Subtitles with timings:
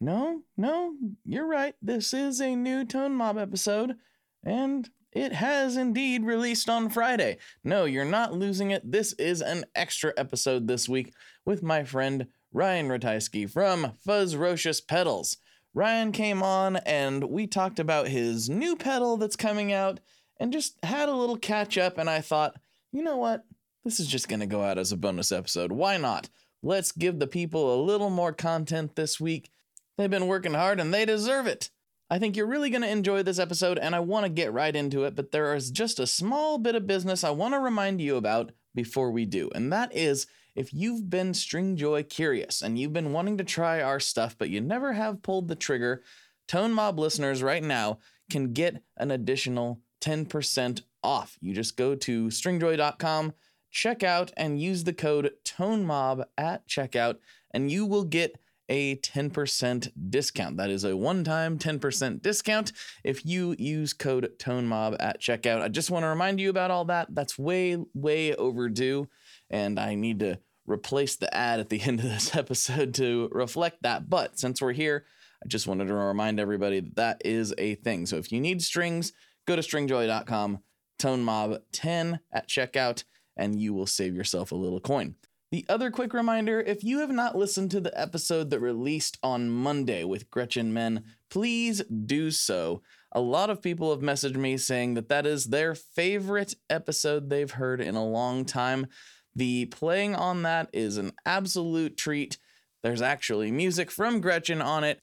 [0.00, 0.94] No, no,
[1.24, 1.74] you're right.
[1.82, 3.96] This is a new Tone Mob episode,
[4.44, 7.38] and it has indeed released on Friday.
[7.64, 8.88] No, you're not losing it.
[8.88, 11.12] This is an extra episode this week
[11.44, 15.38] with my friend Ryan Ratajski from Fuzz Fuzzrocious Pedals.
[15.74, 20.00] Ryan came on and we talked about his new pedal that's coming out
[20.38, 21.98] and just had a little catch up.
[21.98, 22.56] And I thought,
[22.92, 23.44] you know what?
[23.84, 25.72] This is just going to go out as a bonus episode.
[25.72, 26.28] Why not?
[26.62, 29.50] Let's give the people a little more content this week
[29.98, 31.70] They've been working hard and they deserve it.
[32.08, 34.74] I think you're really going to enjoy this episode and I want to get right
[34.74, 38.00] into it, but there is just a small bit of business I want to remind
[38.00, 39.50] you about before we do.
[39.54, 44.00] And that is if you've been Stringjoy curious and you've been wanting to try our
[44.00, 46.02] stuff, but you never have pulled the trigger,
[46.46, 47.98] Tone Mob listeners right now
[48.30, 51.36] can get an additional 10% off.
[51.40, 53.34] You just go to stringjoy.com,
[53.70, 57.16] check out, and use the code TONEMOB at checkout,
[57.52, 58.38] and you will get
[58.68, 60.56] a 10% discount.
[60.56, 62.72] That is a one time 10% discount
[63.04, 65.62] if you use code TONEMOB at checkout.
[65.62, 67.14] I just want to remind you about all that.
[67.14, 69.08] That's way, way overdue.
[69.50, 73.82] And I need to replace the ad at the end of this episode to reflect
[73.82, 74.08] that.
[74.08, 75.06] But since we're here,
[75.42, 78.06] I just wanted to remind everybody that that is a thing.
[78.06, 79.12] So if you need strings,
[79.46, 80.58] go to stringjoy.com,
[80.98, 83.04] TONEMOB10 at checkout,
[83.36, 85.14] and you will save yourself a little coin.
[85.50, 89.48] The other quick reminder if you have not listened to the episode that released on
[89.48, 92.82] Monday with Gretchen Menn, please do so.
[93.12, 97.50] A lot of people have messaged me saying that that is their favorite episode they've
[97.50, 98.88] heard in a long time.
[99.34, 102.36] The playing on that is an absolute treat.
[102.82, 105.00] There's actually music from Gretchen on it.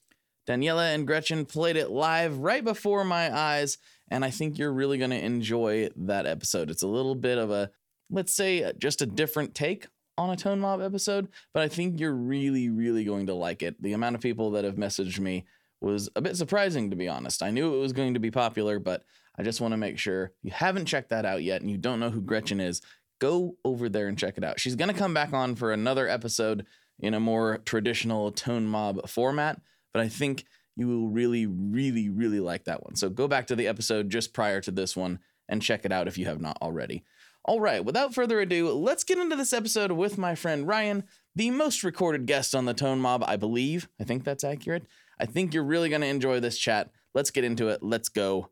[0.48, 3.78] Daniela and Gretchen played it live right before my eyes,
[4.08, 6.70] and I think you're really going to enjoy that episode.
[6.70, 7.70] It's a little bit of a,
[8.08, 9.88] let's say, just a different take
[10.18, 13.80] on a Tone Mob episode, but I think you're really, really going to like it.
[13.82, 15.44] The amount of people that have messaged me
[15.80, 17.42] was a bit surprising, to be honest.
[17.42, 19.04] I knew it was going to be popular, but
[19.38, 22.00] I just want to make sure you haven't checked that out yet and you don't
[22.00, 22.80] know who Gretchen is.
[23.18, 24.60] Go over there and check it out.
[24.60, 26.66] She's going to come back on for another episode
[26.98, 29.60] in a more traditional Tone Mob format,
[29.92, 30.44] but I think
[30.76, 32.96] you will really, really, really like that one.
[32.96, 35.18] So go back to the episode just prior to this one
[35.48, 37.04] and check it out if you have not already.
[37.48, 41.04] All right, without further ado, let's get into this episode with my friend Ryan,
[41.36, 43.88] the most recorded guest on the Tone Mob, I believe.
[44.00, 44.84] I think that's accurate.
[45.20, 46.90] I think you're really going to enjoy this chat.
[47.14, 47.84] Let's get into it.
[47.84, 48.50] Let's go.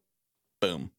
[0.60, 0.92] Boom.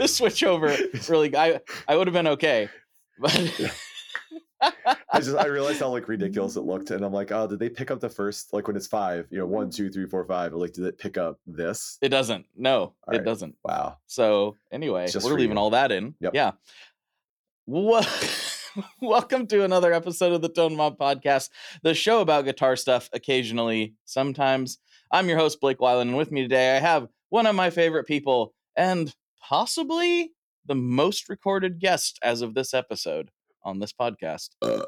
[0.00, 0.76] the switch over
[1.08, 2.68] really I I would have been okay.
[3.18, 3.32] But
[4.62, 7.68] I just I realized how like ridiculous it looked, and I'm like, oh, did they
[7.68, 9.26] pick up the first like when it's five?
[9.30, 9.76] You know, one, mm-hmm.
[9.76, 10.52] two, three, four, five.
[10.52, 11.98] Like, did it pick up this?
[12.00, 12.46] it doesn't.
[12.56, 13.24] No, All it right.
[13.24, 13.56] doesn't.
[13.64, 13.98] Wow.
[14.06, 15.62] So anyway, just we're leaving you.
[15.62, 16.14] all that in.
[16.20, 16.34] Yep.
[16.34, 16.52] Yeah.
[17.66, 18.06] Wel-
[19.02, 21.50] Welcome to another episode of the Tone Mob Podcast,
[21.82, 24.78] the show about guitar stuff occasionally, sometimes.
[25.10, 28.06] I'm your host, Blake Weiland, and with me today I have one of my favorite
[28.06, 30.32] people and possibly
[30.64, 33.30] the most recorded guest as of this episode
[33.64, 34.50] on this podcast.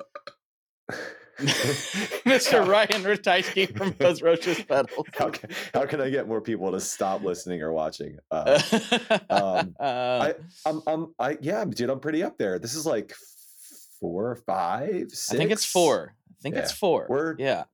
[1.38, 2.64] Mr.
[2.66, 5.06] Ryan Ratajski from Fuzzrocious Pedals.
[5.14, 8.18] How can, how can I get more people to stop listening or watching?
[8.30, 8.60] Uh,
[9.30, 10.32] um, Uh,
[10.64, 12.60] I'm, I'm, I yeah, dude, I'm pretty up there.
[12.60, 13.14] This is like
[14.00, 15.32] four, five, six.
[15.32, 16.14] I think it's four.
[16.30, 17.06] I think it's four.
[17.08, 17.64] We're- yeah.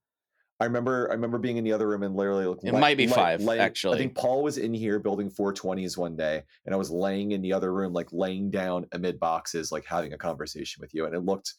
[0.61, 2.97] I remember, I remember being in the other room and literally looking like, It might
[2.99, 3.97] be five, laying- actually.
[3.97, 7.41] I think Paul was in here building 420s one day, and I was laying in
[7.41, 11.15] the other room, like laying down amid boxes, like having a conversation with you, and
[11.15, 11.55] it looked,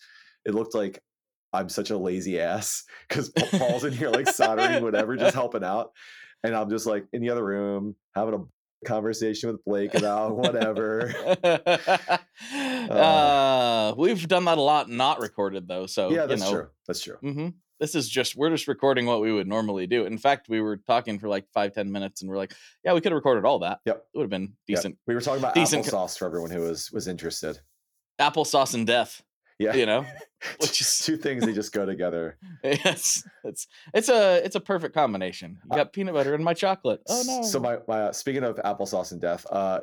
[0.45, 1.01] it looked like
[1.51, 5.91] I'm such a lazy ass because Paul's in here like soldering whatever, just helping out,
[6.43, 8.43] and I'm just like in the other room having a
[8.87, 11.13] conversation with Blake about whatever.
[12.89, 15.85] uh, we've done that a lot, not recorded though.
[15.87, 16.51] So yeah, you that's know.
[16.51, 16.67] true.
[16.87, 17.17] That's true.
[17.21, 17.49] hmm
[17.81, 20.05] this is just we're just recording what we would normally do.
[20.05, 22.53] In fact, we were talking for like five ten minutes, and we're like,
[22.85, 23.79] yeah, we could have recorded all that.
[23.85, 23.97] Yep.
[24.13, 24.77] It would have been Yep.
[24.77, 24.97] decent.
[25.07, 27.59] We were talking about decent applesauce for everyone who was was interested.
[28.21, 29.21] Applesauce and death.
[29.57, 29.73] Yeah.
[29.75, 30.05] You know,
[30.59, 32.37] which is two things they just go together.
[32.63, 35.57] it's it's it's a it's a perfect combination.
[35.65, 37.01] You Uh, got peanut butter in my chocolate.
[37.09, 37.41] Oh no.
[37.41, 39.79] So my, my uh, speaking of applesauce and death, uh,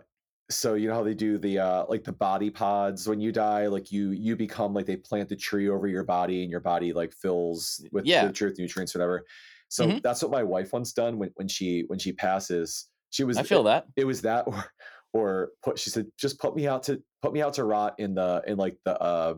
[0.50, 3.66] so you know how they do the uh like the body pods when you die,
[3.66, 6.92] like you you become like they plant the tree over your body and your body
[6.92, 8.24] like fills with Yeah.
[8.26, 9.26] with truth nutrients, whatever.
[9.68, 10.02] So Mhm.
[10.02, 12.88] that's what my wife once done when when she when she passes.
[13.10, 13.86] She was I feel that.
[13.96, 14.64] it was that or
[15.12, 18.14] or put she said just put me out to put me out to rot in
[18.14, 19.34] the in like the uh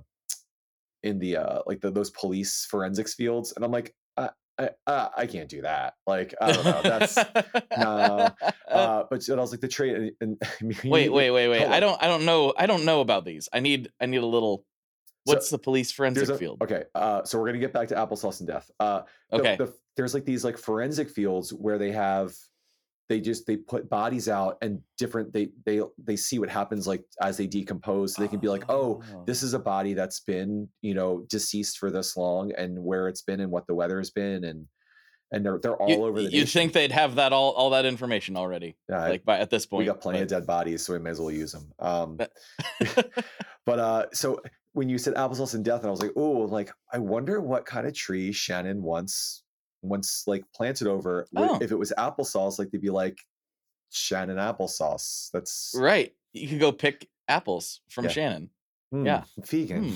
[1.03, 3.95] in the uh like the those police forensics fields and i'm like
[4.61, 7.17] i i i, can't do that like i don't know that's
[7.79, 8.29] no.
[8.69, 11.63] uh but i was like the trade and, and wait, wait, wait, wait.
[11.67, 13.49] I don't I don't know I don't know about these.
[13.53, 14.65] I need I need a little
[15.27, 16.63] So, what's the police forensic a, field?
[16.63, 19.57] okay uh so we're gonna get back to applesauce and death uh the- Okay.
[19.57, 22.33] the- there's like these like forensic fields where they have
[23.11, 27.03] they just they put bodies out and different they they they see what happens like
[27.21, 30.69] as they decompose so they can be like oh this is a body that's been
[30.81, 34.11] you know deceased for this long and where it's been and what the weather has
[34.11, 34.67] been and
[35.33, 36.47] and they're they're all you, over the You'd nation.
[36.61, 38.77] think they'd have that all all that information already.
[38.89, 39.81] Yeah, like by at this point.
[39.81, 42.33] we got plenty of dead bodies so we may as well use them um But-
[43.67, 44.41] but uh so
[44.73, 47.67] when you said applesauce and death and i was like oh like i wonder what
[47.67, 49.43] kind of tree shannon once
[49.83, 51.59] once like planted over Oh.
[51.63, 53.19] if it was applesauce like they'd be like
[53.91, 56.13] shannon applesauce that's right.
[56.33, 58.11] You could go pick apples from Yeah.
[58.11, 58.51] Shannon.
[58.93, 59.25] hmm, yeah.
[59.39, 59.93] vegan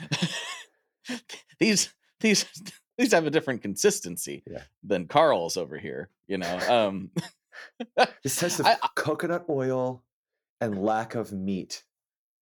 [0.00, 1.14] Hmm.
[1.60, 2.44] these these
[2.98, 4.62] these have a different consistency Yeah.
[4.82, 6.10] than Carl's over here.
[6.26, 6.58] You know.
[6.68, 7.10] Um
[8.22, 10.04] this tastes of I- coconut oil
[10.60, 11.84] and lack of meat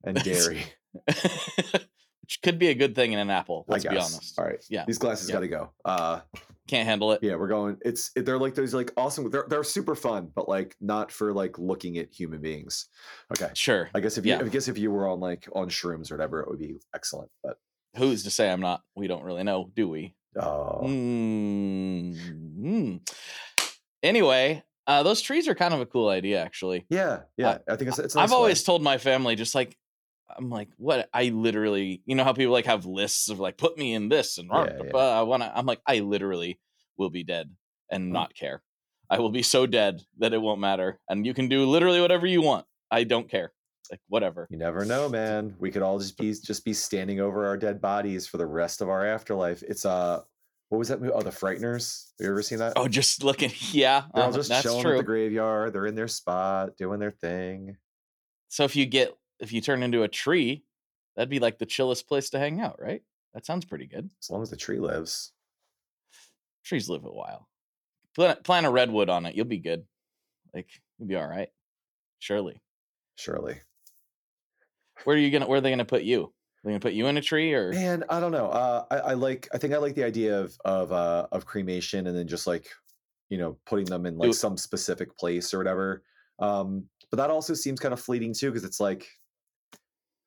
[0.05, 0.65] and dairy
[1.07, 3.65] which could be a good thing in an apple.
[3.69, 3.93] I Let's guess.
[3.93, 4.39] be honest.
[4.39, 4.65] All right.
[4.69, 4.85] Yeah.
[4.87, 5.35] These glasses Yeah.
[5.35, 5.71] got to go.
[5.85, 6.21] Uh,
[6.67, 7.21] Can't handle it.
[7.23, 7.77] yeah, we're going.
[7.85, 9.31] It's they're like those like awesome.
[9.31, 12.87] They're they're super fun, but like not for like looking at human beings.
[13.33, 13.51] Okay.
[13.55, 13.89] Sure.
[13.95, 14.41] I guess if you Yeah.
[14.41, 17.31] I guess if you were on like on shrooms or whatever, it would be excellent.
[17.45, 17.57] But
[17.97, 18.83] Who's to say I'm not?
[18.95, 20.15] We don't really know, do we?
[20.39, 23.01] oh, Mm.
[24.03, 26.87] Anyway, uh, those trees are kind of a cool idea, actually.
[26.91, 27.59] yeah, yeah.
[27.69, 28.17] I think it's it's.
[28.17, 28.37] I've nice way.
[28.37, 29.77] always told my family, just like,
[30.29, 31.09] I'm like, what?
[31.13, 34.39] I literally, you know how people like have lists of like, put me in this
[34.39, 34.97] and Yeah, yeah.
[34.97, 35.57] I want to.
[35.57, 36.61] I'm like, I literally
[36.97, 37.55] will be dead
[37.91, 38.13] and Hmm.
[38.13, 38.63] not care.
[39.09, 42.27] I will be so dead that it won't matter, and you can do literally whatever
[42.27, 42.67] you want.
[42.91, 43.53] I don't care.
[43.89, 44.49] Like whatever.
[44.51, 45.55] You never know, man.
[45.61, 48.81] We could all just be just be standing over our dead bodies for the rest
[48.81, 49.63] of our afterlife.
[49.63, 50.23] It's uh,
[50.71, 51.13] what was that movie?
[51.13, 52.11] Oh, The Frighteners.
[52.19, 52.73] Have you ever seen that?
[52.75, 53.53] Oh, just looking.
[53.73, 54.95] Yeah, They're all uh-huh, just that's chilling true.
[54.95, 55.73] at the graveyard.
[55.73, 57.77] They're in their spot, doing their thing.
[58.49, 60.65] So if you get if you turn into a tree,
[61.15, 63.03] that'd be like the chillest place to hang out, right?
[63.35, 64.11] That sounds pretty good.
[64.23, 65.33] As long as the tree lives.
[66.65, 67.49] Trees live a while.
[68.15, 69.85] Plant, plant a redwood on it, you'll be good.
[70.55, 70.69] Like
[70.99, 71.49] you'll be all right.
[72.19, 72.61] Surely.
[73.17, 73.61] Surely.
[75.05, 75.47] Where are you gonna?
[75.47, 76.33] Where are they gonna put you?
[76.65, 77.73] They gonna put you in a tree or?
[77.73, 78.47] Man, I don't know.
[78.47, 79.49] Uh, I, I like.
[79.53, 82.71] I think I like the idea of of uh, of cremation and then just like,
[83.29, 86.03] you know, putting them in like Do- some specific place or whatever.
[86.39, 89.07] Um, but that also seems kind of fleeting too, because it's like,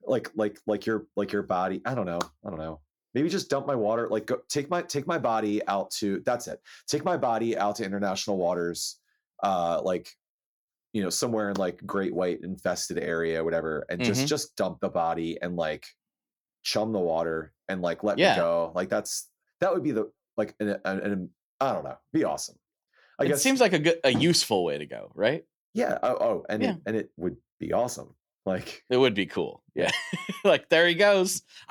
[0.04, 1.82] like like like your like your body.
[1.86, 2.20] I don't know.
[2.46, 2.82] I don't know.
[3.16, 4.08] Maybe just dump my water.
[4.10, 6.22] Like, go, take my take my body out to.
[6.26, 6.62] That's it.
[6.88, 9.00] Take my body out to international waters.
[9.42, 10.12] Uh, like,
[10.94, 14.28] you know, somewhere in like Great White infested area, whatever, and just Mhm.
[14.28, 15.88] just dump the body and like
[16.62, 18.32] chum the water and like let Yeah.
[18.34, 18.72] me go.
[18.76, 19.30] Like that's
[19.60, 21.30] that would be the like an, an, an
[21.60, 22.58] I don't know, be awesome.
[23.20, 25.46] I it guess seems like a good, a useful way to go, right?
[25.74, 25.98] yeah.
[26.04, 26.72] Oh, oh and Yeah.
[26.72, 28.16] it, and it would be awesome.
[28.50, 29.64] Like It would be cool.
[29.76, 29.92] Yeah,
[30.44, 31.42] like there he goes.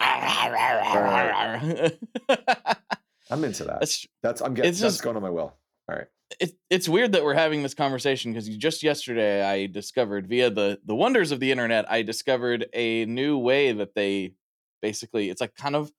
[3.31, 3.81] I'm into that.
[3.81, 5.55] That's That's I'm getting it's that's just- going on my will.
[5.91, 6.07] All right.
[6.41, 10.79] it, it's weird that we're having this conversation because just yesterday I discovered via the
[10.85, 14.35] the wonders of the internet I discovered a new way that they
[14.83, 15.91] basically it's like kind of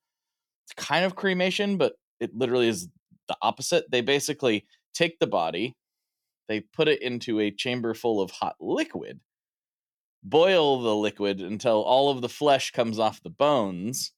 [0.66, 2.88] it's kind of cremation but it literally is
[3.28, 3.90] the opposite.
[3.90, 5.76] They basically take the body,
[6.48, 9.20] they put it into a chamber full of hot liquid,
[10.22, 14.12] boil the liquid until all of the flesh comes off the bones.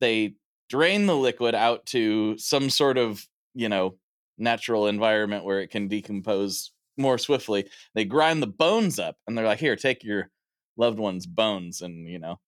[0.00, 0.34] They
[0.68, 3.96] drain the liquid out to some sort of, you know,
[4.36, 7.68] natural environment where it can decompose more swiftly.
[7.94, 10.30] They grind the bones up and they're like, here, take your
[10.76, 12.38] loved one's bones and, you know,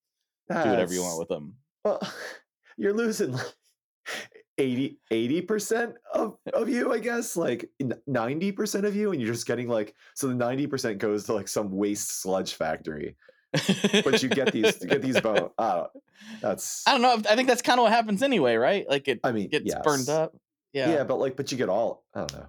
[0.48, 1.54] do whatever you want with them.
[1.84, 2.00] Well,
[2.76, 3.36] you're losing
[4.60, 7.70] 80 percent of of you, I guess, like
[8.06, 11.34] ninety percent of you, and you're just getting like so the ninety percent goes to
[11.34, 13.16] like some waste sludge factory,
[14.04, 15.50] but you get these you get these bone.
[15.58, 15.84] Uh,
[16.40, 17.30] that's I don't know.
[17.30, 18.88] I think that's kind of what happens anyway, right?
[18.88, 19.80] Like it I mean gets yes.
[19.82, 20.36] burned up.
[20.72, 20.90] Yeah.
[20.90, 21.04] Yeah.
[21.04, 22.04] but like, but you get all.
[22.14, 22.46] I don't know.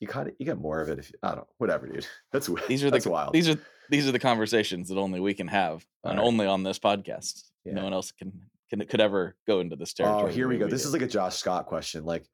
[0.00, 1.48] You kind of you get more of it if you, I don't know.
[1.58, 2.06] Whatever, dude.
[2.32, 3.32] That's These are the wild.
[3.32, 3.56] these are
[3.88, 6.26] these are the conversations that only we can have, and Alright.
[6.26, 7.44] only on this podcast.
[7.64, 7.74] Yeah.
[7.74, 8.32] No one else can
[8.70, 10.30] can it could ever go into this oh, territory.
[10.30, 10.66] Oh, here we go.
[10.66, 12.04] This is like a Josh Scott question.
[12.04, 12.24] Like,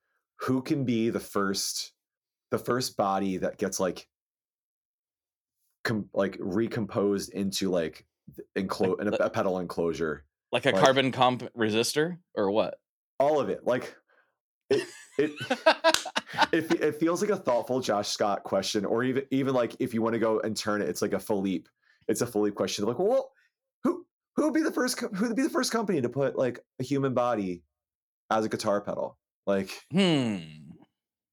[0.40, 1.92] who can be the first,
[2.50, 4.06] the first body that gets like,
[5.84, 8.06] com- like recomposed into like
[8.56, 10.24] enclo- Like- in a, a pedal enclosure?
[10.52, 12.78] like a like- carbon comp resistor or what?
[13.18, 13.64] All of it.
[13.64, 13.94] Like,
[14.70, 14.86] it
[15.18, 15.32] it
[16.52, 20.02] it, it feels like a thoughtful Josh Scott question, or even even like if you
[20.02, 21.68] want to go and turn it, it's like a Philippe.
[22.08, 22.84] It's a Philippe question.
[22.84, 23.32] Like, well,
[24.36, 26.84] who would be the first who would be the first company to put like a
[26.84, 27.62] human body
[28.30, 29.18] as a guitar pedal?
[29.46, 30.36] Like, hmm.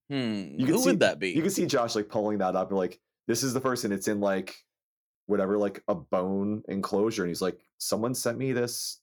[0.09, 0.55] Hmm.
[0.57, 1.29] You can Who see- would that be?
[1.31, 3.93] you can see Josh like pulling that up and like this is the first and
[3.93, 4.55] it's in like
[5.27, 8.99] whatever like a bone enclosure and he's like someone sent me this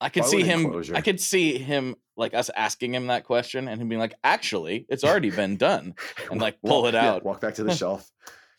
[0.00, 0.62] I could see him.
[0.64, 0.96] enclosure.
[0.96, 4.84] I could see him like us asking him that question and him being like, "Actually,
[4.88, 5.94] it's already been done."
[6.30, 7.24] And, like, pull it yeah, out.
[7.24, 8.10] walk back to the shelf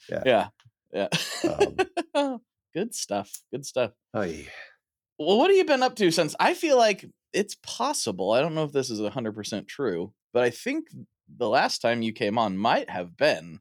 [0.10, 0.48] Yeah,
[0.94, 1.08] yeah.
[2.16, 2.40] Um,
[2.74, 3.42] Good stuff.
[3.52, 3.92] Good stuff.
[5.20, 6.36] Well, what have you been up to since?
[6.40, 8.32] I feel like it's possible.
[8.32, 10.88] I don't know if this is hundred percent true, but I think
[11.38, 13.60] the last time you came on might have been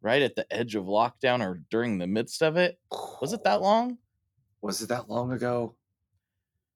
[0.00, 2.78] right at the edge of lockdown or during the midst of it.
[3.20, 3.98] Was it that long?
[4.62, 5.74] was it that long ago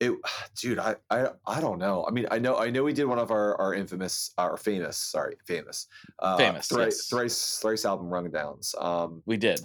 [0.00, 0.12] it
[0.60, 3.18] dude I, I i don't know i mean i know i know we did one
[3.18, 5.86] of our our infamous our famous sorry famous
[6.18, 7.06] uh Famous, thrice yes.
[7.06, 9.60] thrice thrice album rundowns um We did.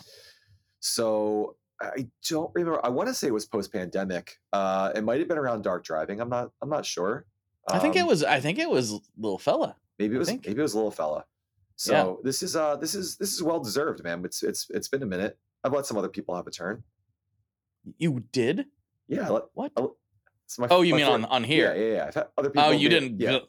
[0.80, 2.84] So I don't remember.
[2.86, 4.38] I want to say it was post pandemic.
[4.54, 6.20] Uh, it might have been around dark driving.
[6.22, 6.52] I'm not.
[6.62, 7.26] I'm not sure.
[7.68, 8.24] I think it Um, was.
[8.24, 9.76] I think it was little fella.
[10.00, 10.30] Maybe it was.
[10.30, 11.26] Maybe it was little fella.
[11.76, 12.14] So Yeah.
[12.24, 12.56] this is.
[12.56, 13.18] Uh, this is.
[13.18, 14.24] This is well deserved, man.
[14.26, 14.44] It's.
[14.44, 14.68] It's.
[14.70, 15.38] It's been a minute.
[15.64, 16.84] I've let some other people have a turn.
[17.98, 18.66] You did
[19.08, 19.28] Yeah.
[19.28, 19.72] I let, what?
[19.78, 19.88] I
[20.46, 21.74] it's my, Oh, you mean on on here?
[21.76, 21.82] Yeah.
[21.84, 21.94] Yeah.
[21.96, 22.06] Yeah.
[22.08, 22.64] I've had other people.
[22.68, 23.20] Oh, you didn't.
[23.20, 23.32] Yeah.
[23.32, 23.40] Go,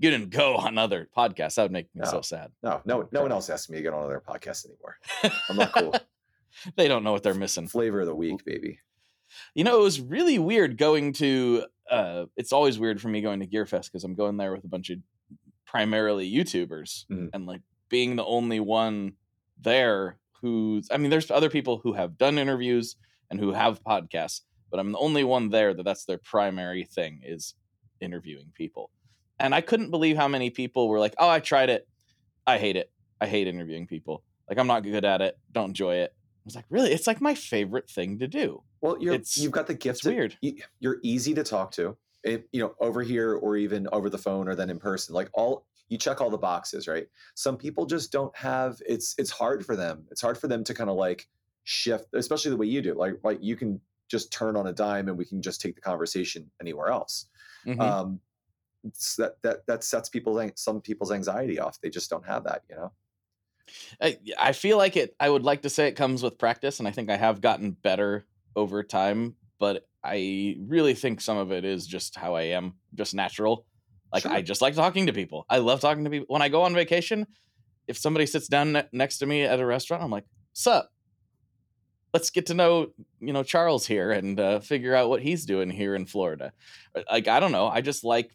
[0.00, 1.54] you didn't go on other podcasts.
[1.56, 2.50] That would make me so sad.
[2.62, 2.80] No.
[2.84, 3.08] No.
[3.12, 4.98] No one else asked me to get on other podcasts anymore.
[5.48, 5.94] I'm not cool.
[6.76, 7.68] they don't know what they're missing.
[7.68, 8.78] Flavor of the week, baby.
[9.54, 11.66] You know, it was really weird going to.
[11.90, 14.68] uh It's always weird for me going to Gearfest because I'm going there with a
[14.68, 14.98] bunch of
[15.66, 17.30] primarily YouTubers Mhm.
[17.32, 19.14] and like being the only one
[19.60, 20.88] there who's.
[20.90, 22.96] I mean, there's other people who have done interviews
[23.30, 24.40] and who have podcasts,
[24.70, 27.54] but I'm the only one there that that's their primary thing is
[28.00, 28.90] interviewing people.
[29.38, 31.86] And I couldn't believe how many people were like, "Oh, I tried it.
[32.46, 32.90] I hate it.
[33.20, 34.24] I hate interviewing people.
[34.48, 35.38] Like I'm not good at it.
[35.52, 36.14] Don't enjoy it."
[36.50, 36.90] Was like, "Really?
[36.92, 39.98] It's like my favorite thing to do." Well, you're It's- you've got the gift.
[40.00, 40.36] it's of- weird.
[40.80, 41.96] You're easy to talk to.
[42.22, 45.14] It, you know, over here or even over the phone or then in person.
[45.14, 47.08] Like all you check all the boxes, right?
[47.34, 48.80] Some people just don't have.
[48.86, 50.06] It's it's hard for them.
[50.10, 51.28] It's hard for them to kind of like
[51.64, 52.94] shift, especially the way you do.
[52.94, 55.80] Like like you can just turn on a dime and we can just take the
[55.80, 57.26] conversation anywhere else.
[57.64, 57.80] Mhm.
[57.80, 58.20] Um,
[59.18, 61.80] that that that sets people's an- some people's anxiety off.
[61.80, 62.92] They just don't have that, you know.
[64.00, 65.14] I, I feel like it.
[65.20, 67.72] I would like to say it comes with practice, and I think I have gotten
[67.72, 69.36] better over time.
[69.58, 73.66] But I really think some of it is just how I am, just natural.
[74.12, 75.46] Like I just like talking to people.
[75.48, 76.26] I love talking to people.
[76.28, 77.26] When I go on vacation,
[77.86, 80.90] if somebody sits down ne- next to me at a restaurant, I'm like, "Sup?
[82.12, 82.88] Let's get to know
[83.20, 86.52] you know Charles here and uh, figure out what he's doing here in Florida."
[86.94, 87.68] Uh, Like I don't know.
[87.68, 88.32] I just like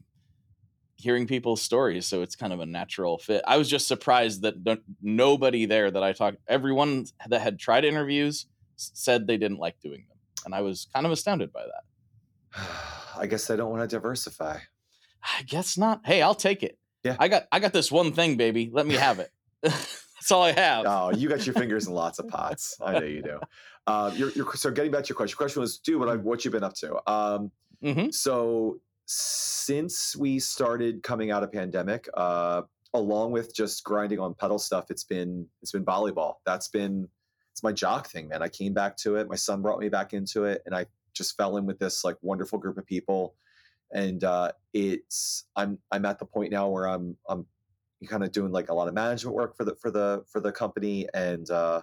[1.05, 4.55] hearing people's stories so it's kind of a natural fit i was just surprised that
[4.65, 9.79] no- nobody there that i talked everyone that had tried interviews said they didn't like
[9.81, 12.59] doing them and i was kind of astounded by that
[13.17, 14.57] I guess they don't want to diversify.
[15.37, 17.15] i guess not hey i'll take it Yeah.
[17.19, 19.29] i got i got this one thing baby let me have it
[19.61, 22.77] that's all i have Oh, you got your fingers in lots of pots.
[22.83, 23.39] I know you do.
[23.85, 26.15] Uh, you're, you're, so getting back to your question, your question was, dude, what, I,
[26.15, 26.97] what you been up to?
[27.05, 27.51] Um,
[27.83, 28.79] hmm so
[29.65, 32.61] since we started coming out of pandemic, uh,
[32.93, 36.35] along with just grinding on pedal stuff, it's been it's been volleyball.
[36.45, 37.07] That's been
[37.51, 38.43] it's my jock thing, man.
[38.43, 39.27] I came back to it.
[39.27, 42.15] My son brought me back into it, and I just fell in with this like
[42.21, 43.35] wonderful group of people.
[43.91, 47.47] And uh, it's I'm I'm at the point now where I'm I'm
[48.07, 50.51] kind of doing like a lot of management work for the for the for the
[50.51, 51.81] company and uh,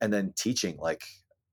[0.00, 1.04] and then teaching like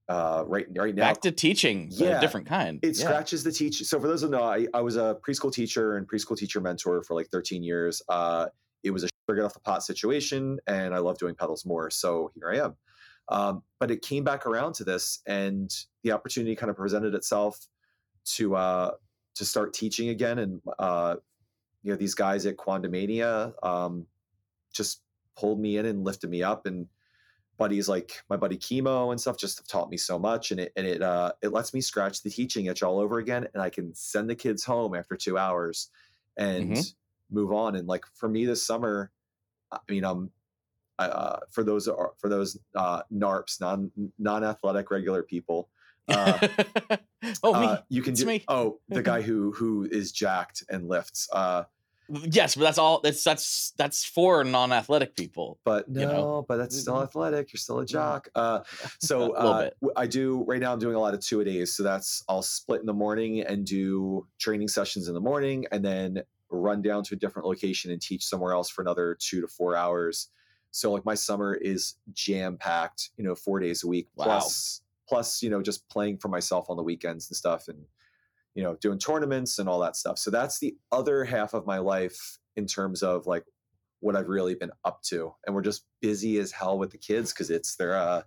[0.10, 2.18] uh, right right now back to teaching Yeah.
[2.18, 3.06] a different kind it Yeah.
[3.06, 3.84] scratches the teach.
[3.84, 7.04] So for those who know, I, I was a preschool teacher and preschool teacher mentor
[7.04, 8.02] for like 13 years.
[8.08, 8.48] Uh,
[8.84, 11.90] it was a get off the pot situation, and I love doing pedals more.
[11.90, 12.76] So here I am.
[13.30, 15.70] Um, but it came back around to this, and
[16.04, 17.68] the opportunity kind of presented itself
[18.36, 18.92] to uh,
[19.36, 20.40] to start teaching again.
[20.40, 21.18] And uh,
[21.84, 24.08] you know, these guys at Quandamania um,
[24.74, 25.02] just
[25.36, 26.88] pulled me in and lifted me up, and
[27.58, 30.72] buddies like my buddy Chemo and stuff just have taught me so much, and it
[30.76, 33.70] and it uh, it lets me scratch the teaching itch all over again, and I
[33.70, 35.90] can send the kids home after two hours
[36.38, 36.94] and Mhm.
[37.32, 37.76] move on.
[37.76, 39.12] And like for me this summer,
[39.72, 40.32] I mean, um,
[41.00, 45.70] I, uh, for those are- for those uh, NARPs, non non athletic regular people,
[46.08, 46.40] uh,
[47.44, 47.66] oh me.
[47.68, 48.28] uh, you can It's do.
[48.28, 48.44] me.
[48.48, 51.28] Oh, the guy who who is jacked and lifts.
[51.34, 51.64] Uh,
[52.10, 53.02] yes, but that's all.
[53.02, 55.60] That's that's that's for non-athletic people.
[55.64, 56.46] but no, You know?
[56.48, 57.52] but that's still athletic.
[57.54, 58.30] You're still a jock.
[58.36, 58.62] Uh,
[59.00, 59.78] so A little uh, bit.
[59.82, 60.74] w- I do right now.
[60.74, 61.76] I'm doing a lot of two a days.
[61.76, 65.84] So that's I'll split in the morning and do training sessions in the morning, and
[65.84, 69.48] then run down to a different location and teach somewhere else for another two to
[69.48, 70.30] four hours.
[70.72, 73.10] So like my summer is jam packed.
[73.18, 74.26] You know, four days a week Wow.
[74.26, 77.80] plus plus you know just playing for myself on the weekends and stuff and
[78.58, 80.18] you know doing tournaments and all that stuff.
[80.18, 83.46] So that's the other half of my life in terms of like
[84.00, 85.32] what i've really been up to.
[85.46, 88.24] And we're just busy as hell with the kids because it's they're uh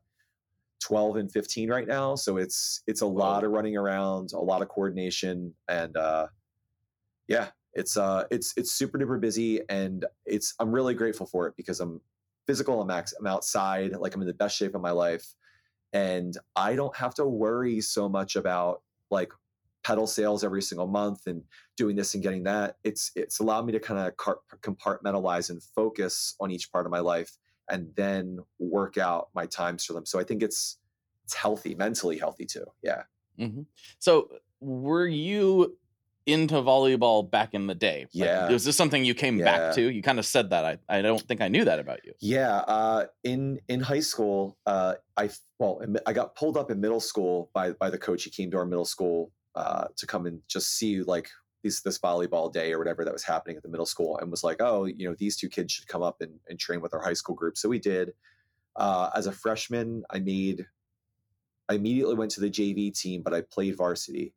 [0.83, 2.15] 12 and 15 right now.
[2.15, 6.29] So it's it's a lot of running around a lot of coordination and uh
[7.27, 9.61] yeah it's uh it's it's super duper busy.
[9.69, 12.01] And it's i'm really grateful for it because i'm
[12.47, 15.27] physical i'm, ax- I'm outside like i'm in the best shape of my life.
[15.93, 19.33] And i don't have to worry so much about like
[19.83, 21.43] pedal sales every single month and
[21.77, 24.17] doing this and getting that it's it's allowed me to kind of
[24.61, 27.31] compartmentalize and focus on each part of my life
[27.71, 30.79] and then work out my times for them so i think it's
[31.25, 33.03] it's healthy mentally healthy too yeah
[33.39, 33.63] hmm
[33.99, 34.29] So,
[34.61, 35.79] were you
[36.27, 38.03] into volleyball back in the day?
[38.03, 38.49] Like, Yeah.
[38.51, 39.45] was this something you came Yeah.
[39.45, 39.91] back to?
[39.91, 40.65] You kind of said that.
[40.65, 42.13] I, I don't think I knew that about you.
[42.21, 47.01] Yeah, uh, in in high school, uh, I well, I got pulled up in middle
[47.01, 48.25] school by by the coach.
[48.25, 51.29] He came to our middle school uh, to come and just see like
[51.63, 54.45] this this volleyball day or whatever that was happening at the middle school, and was
[54.45, 57.03] like, oh, you know, these two kids should come up and, and train with our
[57.03, 57.59] high school group.
[57.59, 58.13] So we did.
[58.77, 60.67] Uh, as a freshman, I made.
[61.69, 64.35] I immediately went to the JV team, but I played varsity.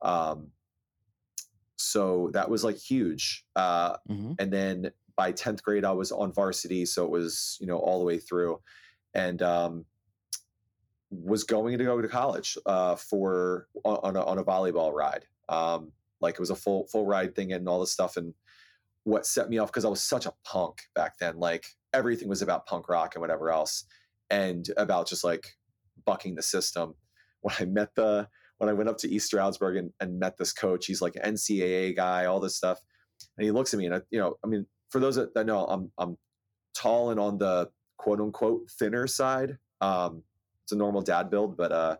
[0.00, 0.48] Um,
[1.76, 3.44] so that was like huge.
[3.56, 7.66] Uh, hmm and then by 10th grade i was on varsity so it was you
[7.66, 8.58] know all the way through
[9.12, 9.84] and um,
[11.10, 15.24] was going to go to college uh, for on a, on a volleyball ride.
[15.48, 18.34] Um, like it was a full full ride thing and all this stuff and
[19.04, 22.42] what set me off because i was such a punk back then like everything was
[22.42, 23.84] about punk rock and whatever else
[24.28, 25.56] and about just like
[26.04, 26.94] bucking the system.
[27.42, 30.52] When i met the when i went up to east stroudsburg and, and met this
[30.52, 32.78] coach he's like ncaa guy all this stuff
[33.38, 35.46] and he looks at me and I, you know i mean for those that, that
[35.46, 36.18] know i'm i'm
[36.74, 40.22] tall and on the quote unquote thinner side um
[40.70, 41.96] it's a normal dad build but uh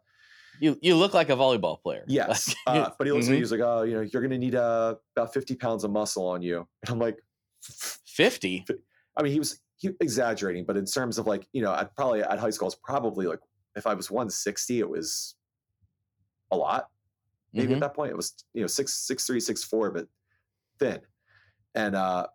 [0.61, 2.05] You you look like a volleyball player.
[2.07, 3.41] yes uh, but he looks at me mhm.
[3.41, 6.41] he's like oh you know you're gonna need uh about 50 pounds of muscle on
[6.43, 7.19] you and i'm like
[8.07, 8.65] 50.
[9.17, 12.23] i mean he was he exaggerating but in terms of like you know at probably
[12.23, 13.41] at high school it's probably like
[13.77, 15.35] if i was 160 it was
[16.53, 16.89] a lot
[17.53, 17.77] maybe Mhm.
[17.77, 20.07] at that point it was you know six six three six four but
[20.79, 21.01] thin
[21.75, 22.27] and uh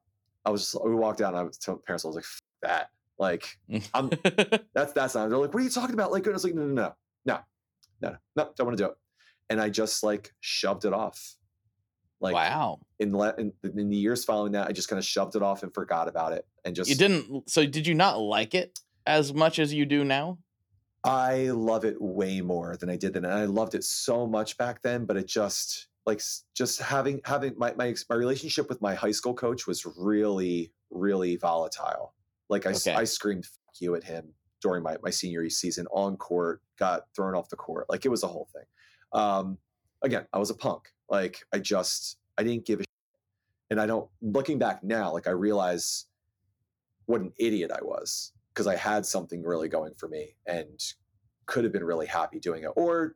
[0.46, 2.42] i was just we walked down and i was telling parents i was like "F-
[2.62, 3.58] that like
[3.94, 4.10] I'm-
[4.74, 6.66] that's that's not they're like what are you talking about like i was like no
[6.66, 6.94] no no
[7.26, 7.40] no
[8.02, 8.98] no no no don't want to do it
[9.50, 11.36] and i just like shoved it off
[12.22, 12.80] like wow.
[13.00, 15.64] in, le- in in the years following that i just kind of shoved it off
[15.64, 17.50] and forgot about it and just You didn't.
[17.50, 20.40] So did you not like it as much as you do now?
[21.04, 23.24] I love it way more than I did then.
[23.24, 26.22] And I loved it so much back then, but it just like
[26.56, 31.36] just having having my my my relationship with my high school coach was really really
[31.36, 32.14] volatile.
[32.50, 32.94] Like I Okay.
[32.94, 37.04] I screamed fuck you at him during my my senior year season on court, got
[37.16, 37.88] thrown off the court.
[37.90, 38.66] Like it was a whole thing.
[39.14, 39.58] Um
[40.02, 40.94] again, I was a punk.
[41.10, 42.90] Like I just I didn't give a shit.
[43.70, 46.06] and I don't looking back now like I realize
[47.06, 50.80] what an idiot I was because I had something really going for me and
[51.46, 52.70] could have been really happy doing it.
[52.76, 53.16] Or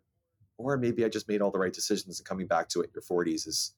[0.57, 2.91] or maybe I just made all the right decisions and coming back to it in
[2.93, 3.73] your 40s is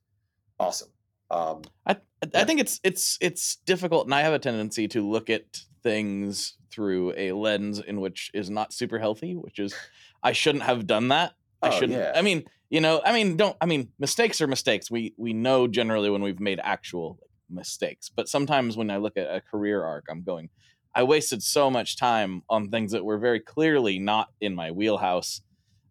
[0.59, 0.89] awesome.
[1.31, 1.97] Um I
[2.35, 5.43] I- think it's it's it's difficult, and I have a tendency to look at
[5.81, 9.73] things through a lens in which is not super healthy, which is
[10.21, 11.33] I shouldn't have done that.
[11.61, 11.97] I Oh, shouldn't.
[11.99, 12.13] yeah.
[12.15, 13.57] I mean, you know, I mean, don't.
[13.61, 14.91] I mean, mistakes are mistakes.
[14.91, 17.17] We we know generally when we've made actual
[17.49, 20.49] mistakes, but sometimes when I look at a career arc, I'm going,
[20.95, 25.41] I wasted so much time on things that were very clearly not in my wheelhouse,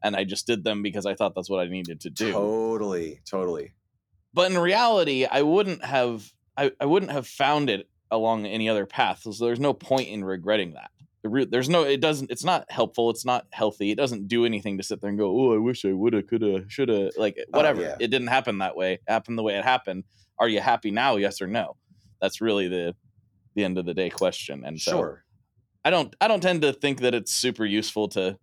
[0.02, 3.20] and I just did them because I thought that's what I needed to do totally,
[3.28, 3.72] totally.
[4.32, 8.86] But in reality i wouldn't have I, I wouldn't have found it along any other
[8.86, 10.90] path so there's no point in regretting that
[11.22, 14.82] there's no it doesn't it's not helpful it's not healthy it doesn't do anything to
[14.82, 17.96] sit there and go oh i wish i woulda coulda shoulda like oh, whatever yeah.
[18.00, 20.04] it didn't happen that way it happened the way it happened
[20.38, 21.76] are you happy now yes or no
[22.20, 22.94] that's really the
[23.54, 25.24] the end of the day question and so Sure.
[25.84, 28.38] I don't I don't tend to think that it's super useful to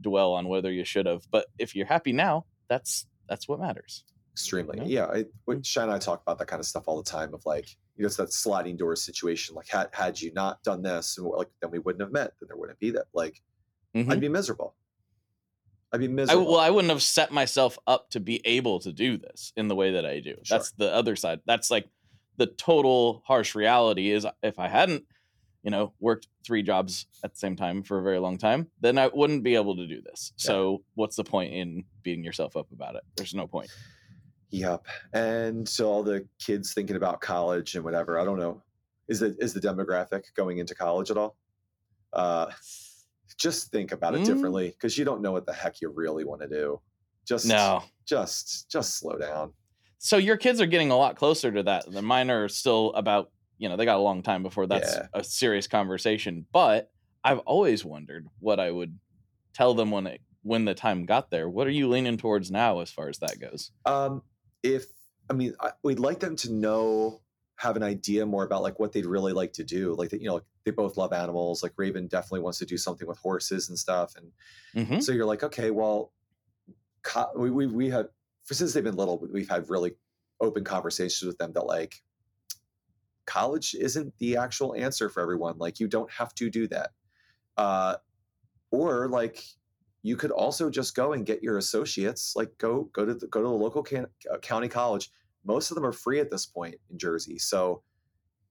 [0.00, 4.04] dwell on whether you should have, but if you're happy now, that's that's what matters.
[4.38, 5.06] Extremely Yeah.
[5.06, 7.44] I, when Shan and I talk about that kind of stuff all the time of
[7.44, 11.18] like you know it's that sliding door situation like had had you not done this
[11.18, 13.42] and like then we wouldn't have met then there wouldn't be that like
[13.96, 14.12] Mhm.
[14.12, 14.76] I'd be miserable
[15.92, 18.92] I'd be I, miserable well, I wouldn't have set myself up to be able to
[18.92, 20.36] do this in the way that I do.
[20.42, 20.58] Sure.
[20.58, 21.40] That's the other side.
[21.46, 21.88] That's like
[22.36, 25.04] the total harsh reality is if I hadn't,
[25.64, 28.98] you know, worked three jobs at the same time for a very long time, then
[28.98, 30.32] I wouldn't be able to do this.
[30.36, 30.46] Yeah.
[30.46, 33.02] So what's the point in beating yourself up about it?
[33.16, 33.70] There's no point.
[34.50, 34.86] Yep.
[35.12, 38.62] And so all the kids thinking about college and whatever, I don't know.
[39.08, 41.36] Is the is the demographic going into college at all?
[42.12, 42.52] Uh
[43.38, 44.24] just think about it Mm.
[44.24, 46.80] differently because you don't know what the heck you really want to do.
[47.26, 47.84] Just No.
[48.06, 49.54] just just slow down.
[49.98, 51.90] So your kids are getting a lot closer to that.
[51.90, 55.08] The mine are still about, you know, they got a long time before that's Yeah.
[55.12, 56.46] a serious conversation.
[56.52, 56.92] But
[57.24, 58.98] I've always wondered what I would
[59.54, 61.48] tell them when it when the time got there.
[61.50, 63.72] What are you leaning towards now as far as that goes?
[63.84, 64.22] Um
[64.62, 64.86] if
[65.30, 67.22] I mean I, we'd like them to know
[67.56, 69.94] have an idea more about like what they'd really like to do.
[69.94, 71.62] Like that, you know, like they both love animals.
[71.62, 74.14] Like Raven definitely wants to do something with horses and stuff.
[74.16, 74.32] And
[74.86, 76.12] hmm So you're like, okay, well,
[77.02, 78.08] co- we we we have
[78.44, 79.94] since they've been little, we've had really
[80.40, 82.02] open conversations with them that like
[83.26, 85.58] college isn't the actual answer for everyone.
[85.58, 86.90] Like you don't have to do that,
[87.56, 87.96] uh,
[88.70, 89.42] or like
[90.02, 92.34] you could also just go and get your associates.
[92.36, 95.10] Like go go to the, go to the local can, uh, county college.
[95.44, 97.82] Most of them are free at this point in Jersey, so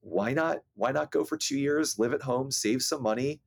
[0.02, 3.42] why not why not go for two years, live at home, save some money,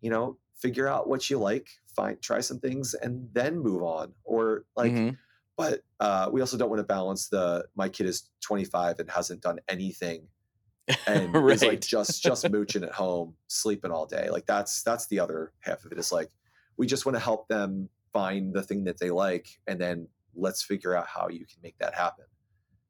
[0.00, 4.12] you know, figure out what you like, find try some things, and then move on.
[4.24, 5.16] Or like, Mhm.
[5.56, 9.40] but uh, we also don't want to balance the my kid is 25 and hasn't
[9.40, 10.28] done anything
[11.06, 14.28] and is like just just mooching at home, sleeping all day.
[14.30, 15.96] Like that's that's the other half of it.
[15.96, 16.00] it.
[16.00, 16.30] Is like
[16.76, 20.62] we just want to help them find the thing that they like, and then let's
[20.62, 22.24] figure out how you can make that happen.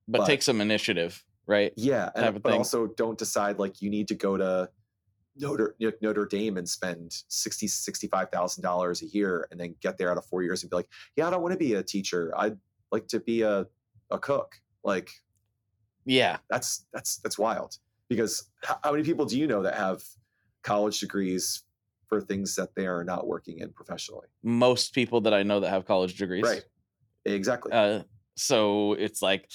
[0.08, 1.72] but, but- take some initiative, right?
[1.76, 2.58] Yeah, and, but thing.
[2.58, 4.70] also don't decide like you need to go to
[5.36, 9.98] Notre Notre Dame and spend sixty sixty five thousand dollars a year, and then get
[9.98, 11.82] there out of four years and be like, yeah, I don't want to be a
[11.82, 12.32] teacher.
[12.36, 12.56] I'd
[12.92, 13.66] like to be a
[14.10, 14.54] a cook.
[14.84, 15.10] Like
[16.04, 16.36] Yeah.
[16.50, 17.78] that's that's that's wild.
[18.08, 20.02] Because how, how many people do you know that have
[20.62, 21.64] college degrees
[22.20, 24.26] for things that they are not working in professionally?
[24.42, 26.44] Most people that I know that have college degrees.
[26.44, 26.64] Right.
[27.24, 27.72] Exactly.
[27.72, 28.02] Uh,
[28.36, 29.50] so it's like,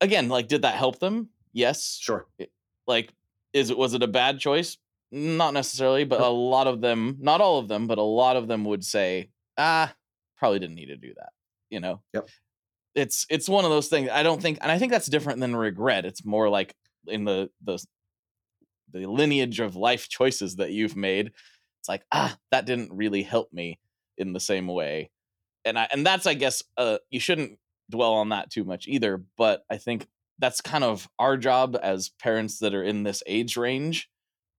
[0.00, 1.30] again, like, did that help them?
[1.52, 1.98] Yes.
[2.00, 2.26] sure.
[2.86, 3.12] Like,
[3.52, 4.76] is it was it a bad choice?
[5.10, 8.48] Not necessarily, but a lot of them, not all of them, but a lot of
[8.48, 9.94] them would say, ah,
[10.36, 11.30] probably didn't need to do that.
[11.70, 12.02] You know.
[12.12, 12.28] Yep.
[12.94, 14.10] It's it's one of those things.
[14.12, 16.04] I don't think, and I think that's different than regret.
[16.04, 16.74] It's more like
[17.06, 17.82] in the the
[18.92, 21.32] the lineage of life choices that you've made.
[21.80, 23.78] It's like ah, that didn't really help me
[24.18, 25.10] in the same way,
[25.64, 27.58] and I and that's I guess uh you shouldn't
[27.90, 29.22] dwell on that too much either.
[29.36, 30.06] But I think
[30.38, 34.10] that's kind of our job as parents that are in this age range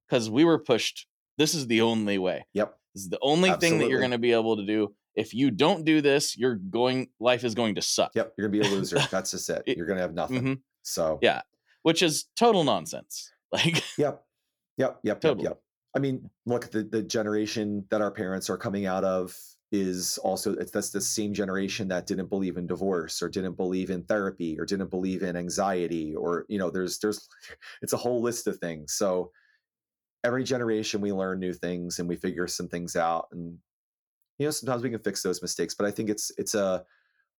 [0.08, 1.08] because we were pushed.
[1.38, 2.46] This is the only way.
[2.54, 2.76] Yep.
[2.96, 4.96] This is the only thing that you're going to be able to do.
[5.14, 7.10] If you don't do this, you're going.
[7.20, 8.12] Life is going to suck.
[8.16, 8.34] Yep.
[8.38, 9.00] You're gonna be a loser.
[9.12, 9.64] That's just it.
[9.68, 10.42] You're gonna have nothing.
[10.42, 10.62] Mhm.
[10.84, 11.42] So Yeah.
[11.84, 13.32] Which is total nonsense.
[13.52, 14.24] Like, Yep.
[14.78, 15.00] Yep.
[15.04, 15.22] Yep.
[15.22, 15.44] Totally.
[15.44, 15.52] Yep.
[15.52, 15.62] Yep.
[15.96, 19.36] I mean, look, the the generation that our parents are coming out of
[19.72, 23.90] is also it's that's the same generation that didn't believe in divorce or didn't believe
[23.90, 27.28] in therapy or didn't believe in anxiety or you know there's there's
[27.82, 28.94] it's a whole list of things.
[28.94, 29.32] So
[30.24, 33.58] every generation we learn new things and we figure some things out and
[34.40, 36.84] you know sometimes we can fix those mistakes but i think it's it's a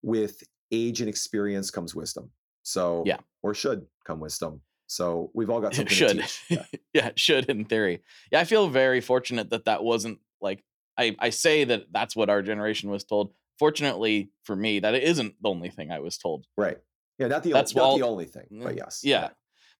[0.02, 2.30] with age and experience comes wisdom
[2.62, 3.18] so Yeah.
[3.42, 6.18] or should come wisdom so we've all got something to should.
[6.20, 6.44] teach.
[6.48, 6.64] Yeah.
[6.94, 8.02] yeah should in theory.
[8.32, 10.64] Yeah i feel very fortunate that that wasn't like
[10.98, 13.32] i i say that that's what our generation was told.
[13.58, 16.46] Fortunately for me that it isn't the only thing i was told.
[16.56, 16.78] Right.
[17.18, 19.28] Yeah not the, That's not all- the only thing but Mm, yes yeah.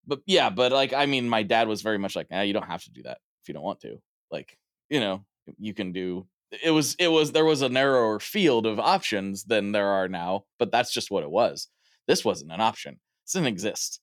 [0.06, 2.66] But yeah but like i mean my dad was very much like nah, you don't
[2.66, 3.98] have to do that if you don't want to.
[4.30, 4.56] Like
[4.90, 5.24] you know
[5.58, 6.26] you can do
[6.62, 10.44] it was it was there was a narrower field of options than there are now
[10.58, 11.68] but that's just what it was.
[12.06, 13.00] This wasn't an option.
[13.24, 14.00] This didn't exist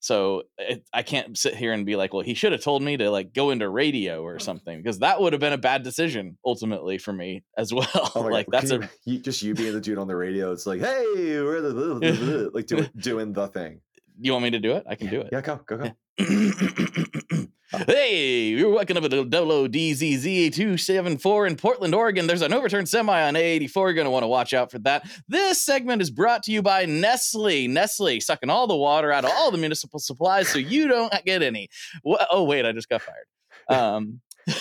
[0.00, 2.96] so it, i can't sit here and be like well he should have told me
[2.96, 6.36] to like go into radio or something because that would have been a bad decision
[6.44, 8.52] ultimately for me as oh well Oh like God.
[8.60, 10.52] that's Can a you, you just you being the dude on the radio.
[10.52, 13.80] It's like, hey, we're the like doing doing the thing.
[14.20, 15.90] You want me to do it i can do it Yeah, go go go.
[17.86, 22.26] hey, you're walking up at the WDZZ 274 in Portland, Oregon.
[22.26, 23.74] There's an overturned semi on A84.
[23.74, 25.08] You're going to want to watch out for that.
[25.28, 27.68] This segment is brought to you by Nestle.
[27.68, 31.42] Nestle sucking all the water out of all the municipal supplies so you don't get
[31.42, 31.68] any.
[32.04, 33.26] Oh, wait, I just got fired.
[33.78, 34.20] Um,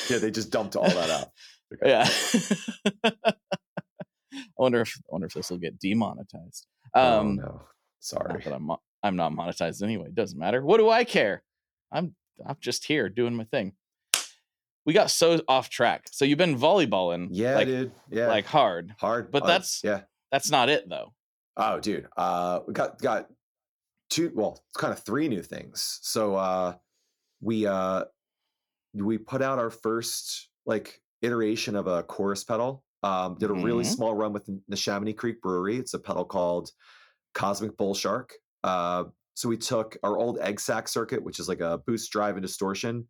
[0.09, 1.29] yeah, they just dumped all that out.
[1.73, 1.89] Okay.
[1.89, 2.07] yeah.
[4.39, 6.67] I wonder if I wonder if this will get demonetized.
[6.93, 7.65] oh Um, no, not
[7.99, 8.43] sorry.
[8.43, 8.69] that I'm
[9.03, 10.07] I'm not monetized anyway.
[10.07, 10.61] It doesn't matter.
[10.63, 11.43] What do I care?
[11.91, 13.73] I'm I'm just here doing my thing.
[14.85, 16.05] We got so off track.
[16.11, 17.91] So you've been volleyballing, Yeah, like dude.
[18.09, 18.95] Yeah, like hard.
[18.99, 19.31] hard.
[19.31, 20.01] but Uh, that's- yeah.
[20.31, 21.13] That's not it though.
[21.57, 22.07] Oh, dude.
[22.15, 23.29] Uh, we got got
[24.09, 24.31] two.
[24.35, 25.99] Well, kind of three new things.
[26.03, 26.75] So uh,
[27.41, 28.05] we uh,
[28.93, 32.83] we put out our first like iteration of a chorus pedal.
[33.03, 33.95] Um, did a really Mhm.
[33.95, 35.77] small run with the Neshaminy Creek Brewery.
[35.77, 36.69] It's a pedal called
[37.33, 38.33] Cosmic Bull Shark.
[38.63, 42.35] Uh, so we took our old egg sack circuit, which is like a boost drive
[42.35, 43.07] and distortion,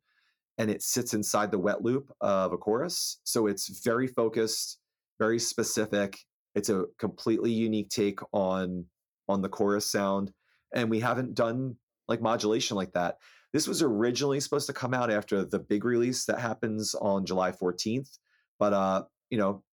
[0.57, 3.19] and it sits inside the wet loop of a chorus.
[3.23, 4.77] So it's very focused,
[5.17, 6.19] very specific.
[6.53, 8.85] It's a completely unique take on
[9.27, 10.31] on the chorus sound,
[10.73, 13.17] and we haven't done like modulation like that.
[13.53, 17.51] This was originally supposed to come out after the big release that happens on July
[17.51, 18.19] 14th,
[18.59, 19.63] but uh, you know,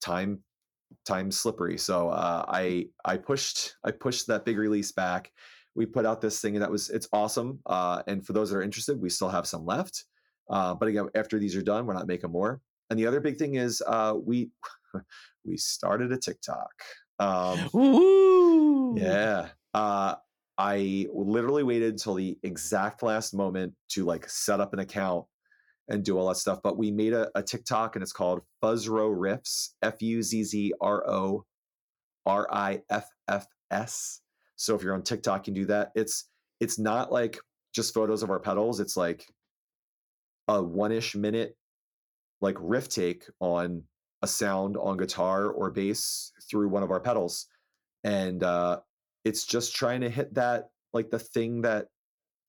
[0.00, 0.40] time
[1.06, 1.78] time slippery.
[1.78, 5.32] So uh, I I pushed I pushed that big release back.
[5.74, 7.60] We put out this thing and that was it's awesome.
[7.66, 10.04] Uh, and for those that are interested, we still have some left.
[10.50, 12.60] Uh, but again, after these are done, we're not making more.
[12.90, 14.50] And the other big thing is uh, we
[15.44, 16.72] we started a TikTok.
[17.18, 18.98] Um, Woo!
[18.98, 19.48] yeah.
[19.74, 20.14] Uh,
[20.56, 25.26] I literally waited until the exact last moment to like set up an account
[25.88, 26.60] and do all that stuff.
[26.62, 30.72] But we made a, a TikTok and it's called Fuzzro Riffs, F U Z Z
[30.80, 31.44] R O
[32.26, 34.20] R I F F S.
[34.56, 35.90] So if you're on TikTok, you can do that.
[35.94, 36.28] It's
[36.60, 37.38] it's not like
[37.74, 38.80] just photos of our pedals.
[38.80, 39.26] It's like
[40.48, 41.56] a one-ish minute
[42.40, 43.82] like riff take on
[44.22, 47.46] a sound on guitar or bass through one of our pedals
[48.04, 48.78] and uh
[49.24, 51.86] it's just trying to hit that like the thing that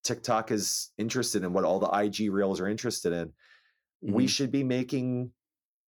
[0.04, 3.34] TikTok is interested in what all the IG reels are interested in
[4.02, 4.30] we Mhm.
[4.30, 5.34] should be making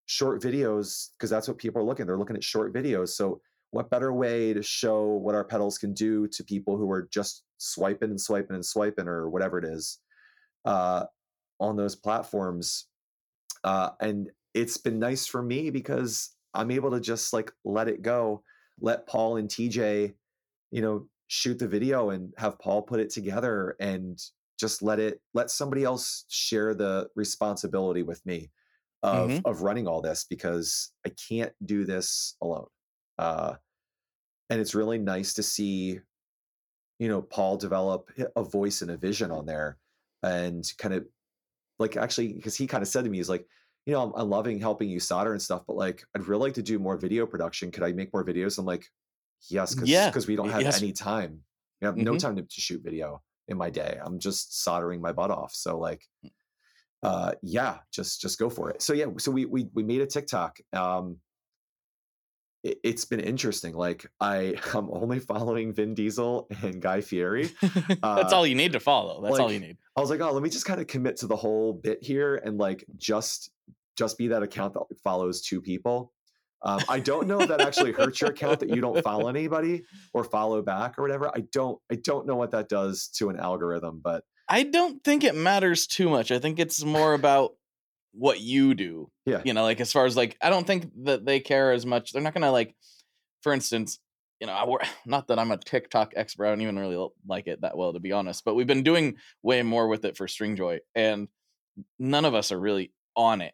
[0.06, 3.90] short videos because that's what people are looking they're looking at short videos so what
[3.90, 8.10] better way to show what our pedals can do to people who are just swiping
[8.10, 10.00] and swiping and swiping or whatever it is
[10.66, 11.06] uh,
[11.60, 12.88] on those platforms
[13.64, 18.02] uh, and it's been nice for me because i'm able to just like let it
[18.02, 18.44] go
[18.82, 20.14] let paul and tj
[20.72, 24.20] you know shoot the video and have paul put it together and
[24.60, 28.52] just let it let somebody else share the responsibility with me
[29.04, 29.46] of Mhm.
[29.46, 32.68] of running all this because i can't do this alone.
[33.18, 33.56] Uh
[34.50, 36.00] and it's really nice to see
[37.00, 39.78] you know paul develop a voice and a vision on there
[40.24, 41.08] and kind of
[41.80, 43.48] like actually because he kind of said to me he's like
[43.86, 46.56] you know I'm, I'm loving helping you solder and stuff but like i'd really like
[46.56, 47.72] to do more video production.
[47.72, 48.60] Could i make more videos?
[48.60, 48.88] I'm like
[49.50, 50.82] yes because Yeah, we don't have yes.
[50.82, 51.40] any time
[51.82, 52.20] we have no Mhm.
[52.20, 55.78] time to, to shoot video in my day i'm just soldering my butt off so
[55.80, 56.08] like
[57.04, 60.06] uh yeah just just go for it so yeah so we we, we made a
[60.06, 61.18] tiktok um
[62.64, 68.04] it, it's been interesting like i i'm only following vin diesel and guy fieri That's
[68.04, 69.22] Uh, all you need to follow.
[69.22, 69.78] That's all you need.
[69.96, 72.36] I was like, oh, let me just kind of commit to the whole bit here
[72.38, 73.52] and like just
[73.98, 76.14] just be that account that follows two people.
[76.64, 79.84] Um, I don't know if that actually hurts your account that you don't follow anybody
[80.14, 81.30] or follow back or whatever.
[81.30, 85.24] I don't I don't know what that does to an algorithm, but I don't think
[85.24, 86.32] it matters too much.
[86.32, 87.54] I think it's more about
[88.12, 89.10] what you do.
[89.26, 89.42] Yeah.
[89.44, 92.12] You know, like as far as like, I don't think that they care as much.
[92.12, 92.76] They're not going to like,
[93.42, 94.00] for instance,
[94.42, 96.46] you know, I wor- not that I'm a TikTok expert.
[96.46, 99.16] I don't even really like it that well, to be honest, but we've been doing
[99.42, 101.28] way more with it for Stringjoy and
[101.98, 103.54] none of us are really on it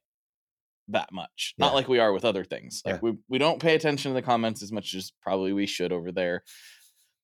[0.90, 1.54] that much.
[1.58, 2.82] Not like we are with other things.
[2.86, 3.00] Like Yeah.
[3.02, 6.12] we, we don't pay attention to the comments as much as probably we should over
[6.12, 6.44] there.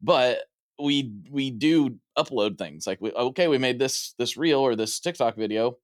[0.01, 0.39] But
[0.79, 4.99] we we do upload things like we okay we made this this reel or this
[4.99, 5.77] tiktok video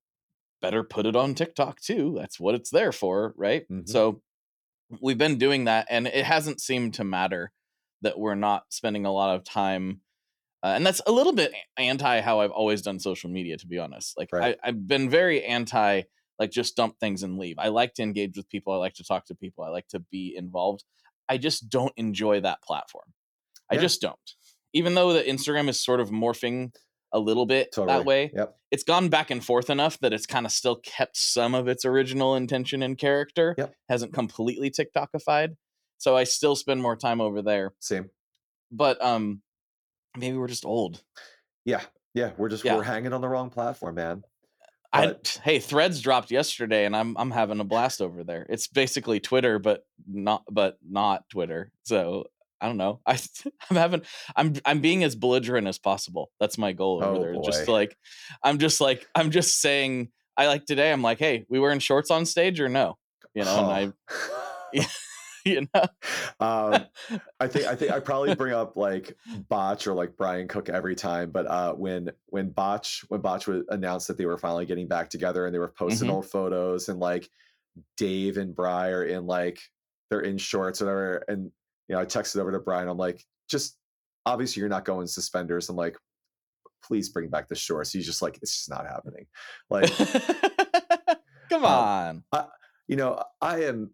[0.63, 3.88] better put it on tiktok too that's what it's there for right Mhm.
[3.88, 4.20] so
[5.00, 7.52] we've been doing that and it hasn't seemed to matter
[8.02, 10.02] that we're not spending a lot of time
[10.63, 13.78] uh, and that's a little bit anti how i've always done social media to be
[13.78, 14.58] honest like Right.
[14.63, 16.02] I, i've been very anti
[16.39, 19.04] like just dump things and leave i like to engage with people i like to
[19.04, 20.84] talk to people i like to be involved
[21.28, 23.06] i just don't enjoy that platform
[23.71, 23.82] i Yeah.
[23.82, 24.17] just don't
[24.73, 26.73] even though the instagram is sort of morphing
[27.12, 27.97] a little bit totally.
[27.97, 28.56] that way Yep.
[28.71, 31.84] it's gone back and forth enough that it's kind of still kept some of its
[31.86, 33.73] original intention and character Yep.
[33.89, 35.56] hasn't completely tiktokified
[35.97, 38.10] so i still spend more time over there Same.
[38.71, 39.41] but um
[40.17, 41.04] maybe we're just old
[41.65, 41.82] Yeah.
[42.15, 42.32] Yeah.
[42.38, 42.75] We're just Yeah.
[42.75, 44.23] we're hanging on the wrong platform, man.
[44.91, 48.45] I hey, Threads dropped yesterday, and I'm I'm having a blast over there.
[48.49, 51.71] It's basically Twitter, but not but not Twitter.
[51.84, 52.25] So
[52.60, 52.99] I don't know.
[53.06, 53.19] I
[53.69, 54.02] I'm having
[54.36, 56.32] I'm I'm being as belligerent as possible.
[56.39, 57.36] That's my goal over Oh, there.
[57.43, 57.95] Just like
[58.43, 60.91] I'm just like I'm just saying I like today.
[60.91, 62.97] I'm like, hey, we wearing shorts on stage or no?
[63.36, 64.15] You know, and oh.
[64.73, 65.09] I, Oh.
[65.45, 65.84] you know,
[66.39, 66.86] um,
[67.39, 69.15] I think I think I probably bring up like
[69.49, 73.65] Botch or like Brian Cook every time, but uh, when when Botch when Botch would
[73.69, 76.13] announce that they were finally getting back together and they were posting Mhm.
[76.13, 77.30] old photos and like
[77.97, 79.60] Dave and Bry are in like
[80.10, 81.43] they're in shorts or whatever, and
[81.88, 82.88] you know I texted over to Brian.
[82.88, 83.78] I'm like, just
[84.25, 85.69] obviously you're not going suspenders.
[85.69, 85.95] I'm like,
[86.84, 87.91] please bring back the shorts.
[87.91, 89.25] He's just like, it's just not happening.
[89.69, 89.89] Like
[91.49, 92.47] come Um, on.
[92.88, 93.91] you know, I am,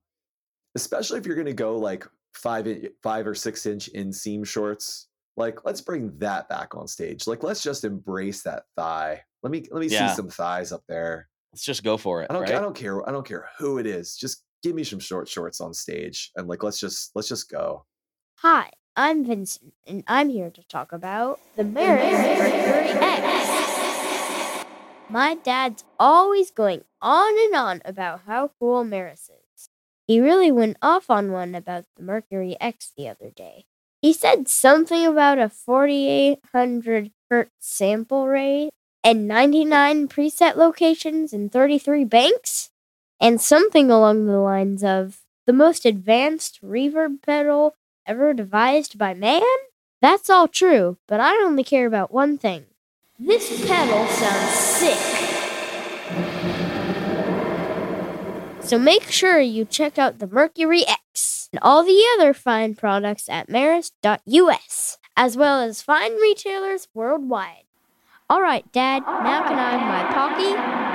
[0.75, 2.67] especially if you're going to go like five,
[3.01, 5.07] five or six inch inseam shorts.
[5.38, 7.27] Like, let's bring that back on stage.
[7.27, 9.21] Like, let's just embrace that thigh.
[9.43, 10.07] Let me let me Yeah.
[10.07, 11.27] see some thighs up there.
[11.51, 12.27] Let's just go for it.
[12.29, 12.55] I don't right?
[12.55, 14.15] I don't care I don't care who it is.
[14.15, 17.85] Just give me some short shorts on stage and like let's just let's just go.
[18.39, 24.65] Hi, I'm Vincent, and I'm here to talk about the Meris Mercury X.
[25.09, 29.44] My dad's always going on and on about how cool Meris is.
[30.07, 33.65] He really went off on one about the Mercury X the other day.
[34.01, 38.69] He said something about a 4800 hertz sample rate
[39.03, 42.69] and 99 preset locations in 33 banks,
[43.19, 49.41] and something along the lines of the most advanced reverb pedal ever devised by man?
[50.01, 52.65] That's all true, but I only care about one thing.
[53.17, 55.14] This pedal sounds sick.
[58.65, 63.30] So make sure you check out the Mercury X and all the other fine products
[63.30, 67.65] at meris.us, as well as fine retailers worldwide.
[68.28, 70.86] All right, Dad, now can I have my Pocky?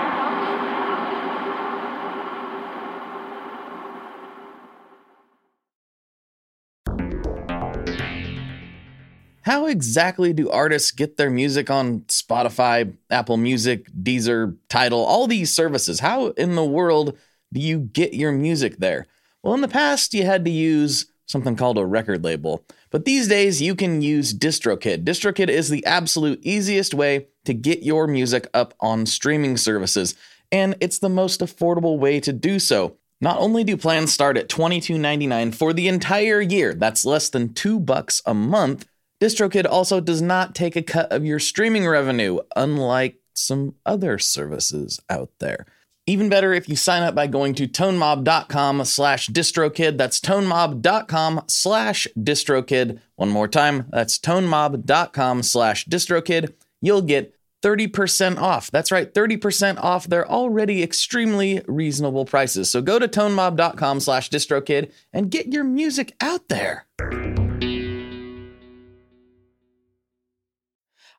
[9.42, 15.54] How exactly do artists get their music on Spotify, Apple Music, Deezer, Tidal, all these
[15.54, 16.00] services?
[16.00, 17.16] How in the world
[17.52, 19.06] do you get your music there?
[19.42, 23.28] Well, in the past, you had to use something called a record label, but these
[23.28, 25.04] days you can use DistroKid.
[25.04, 30.16] DistroKid is the absolute easiest way to get your music up on streaming services,
[30.50, 32.96] and it's the most affordable way to do so.
[33.20, 37.78] Not only do plans start at $22.99 for the entire year, that's less than 2
[37.78, 38.86] bucks a month,
[39.20, 45.00] DistroKid also does not take a cut of your streaming revenue, unlike some other services
[45.08, 45.66] out there.
[46.06, 49.96] Even better if you sign up by going to tonemob.com slash distrokid.
[49.96, 53.00] That's tonemob.com slash distrokid.
[53.16, 56.54] One more time, that's tonemob.com slash distrokid.
[56.80, 58.70] You'll get 30% off.
[58.70, 62.70] That's right, 30% off their already extremely reasonable prices.
[62.70, 66.86] So go to tonemob.com slash distrokid and get your music out there.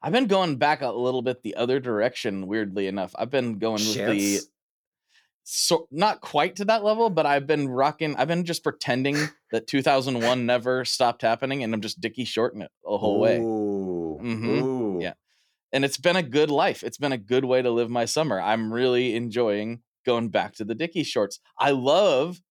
[0.04, 3.14] I've been going back a little bit the other direction, weirdly enough.
[3.18, 4.40] I've been going with the.
[5.44, 8.16] So not quite to that level, but I've been rocking.
[8.16, 9.18] I've been just pretending
[9.52, 13.40] that 2001 never stopped happening, and I'm just Dickie shorting it the whole way.
[13.40, 14.20] Ooh.
[14.22, 14.64] Mhm.
[14.64, 15.00] Ooh.
[15.02, 15.14] Yeah.
[15.74, 16.84] And it's been a good life.
[16.84, 18.40] It's been a good way to live my summer.
[18.40, 21.40] I'm really enjoying going back to the Dickie shorts.
[21.58, 22.42] I love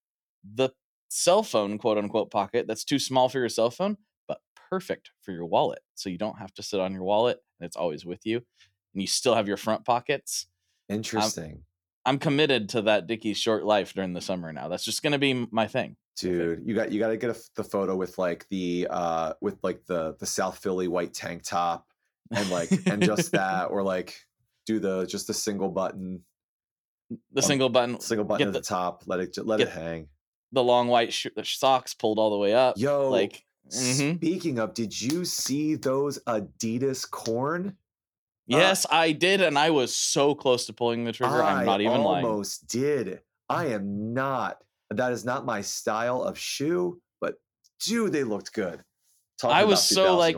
[0.43, 0.71] the
[1.09, 5.33] cell phone, quote unquote, pocket that's too small for your cell phone, but perfect for
[5.33, 5.81] your wallet.
[5.95, 8.37] So you don't have to sit on your wallet and it's always with you.
[8.95, 10.47] And you still have your front pockets.
[10.89, 11.65] Interesting.
[12.11, 14.67] I'm committed to that Dickie short life during the summer now.
[14.67, 15.95] That's just going to be my thing.
[16.17, 19.57] dude you got you got to get a, the photo with like the uh with
[19.63, 21.87] like the the south philly white tank top
[22.33, 24.15] and like and just that or like
[24.67, 26.23] do the just the single button
[27.33, 29.69] The Um, single button, single button Get at the, the- top let it let it
[29.69, 30.09] hang
[30.53, 32.75] the long white sh- socks pulled all the way up.
[32.77, 34.17] yo like, mhm.
[34.17, 37.77] speaking of did you see those adidas Korn
[38.51, 39.41] yes, I did.
[39.41, 41.43] And I was so close to pulling the trigger.
[41.43, 42.25] I'm not even lying.
[42.25, 47.35] I almost did i am not that is not my style of shoe but
[47.81, 48.85] dude they looked good
[49.41, 50.37] Talking I was so, like,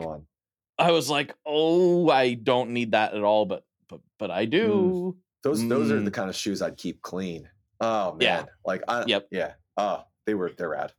[0.79, 5.17] I was like, oh, I don't need that at all, but but but I do.
[5.43, 6.13] Those those are the Mm.
[6.13, 7.49] kind of shoes I'd keep clean.
[7.81, 8.45] Oh man, Yeah.
[8.65, 9.27] like I Yep.
[9.31, 9.53] yeah.
[9.75, 10.93] Oh, they were they're rad.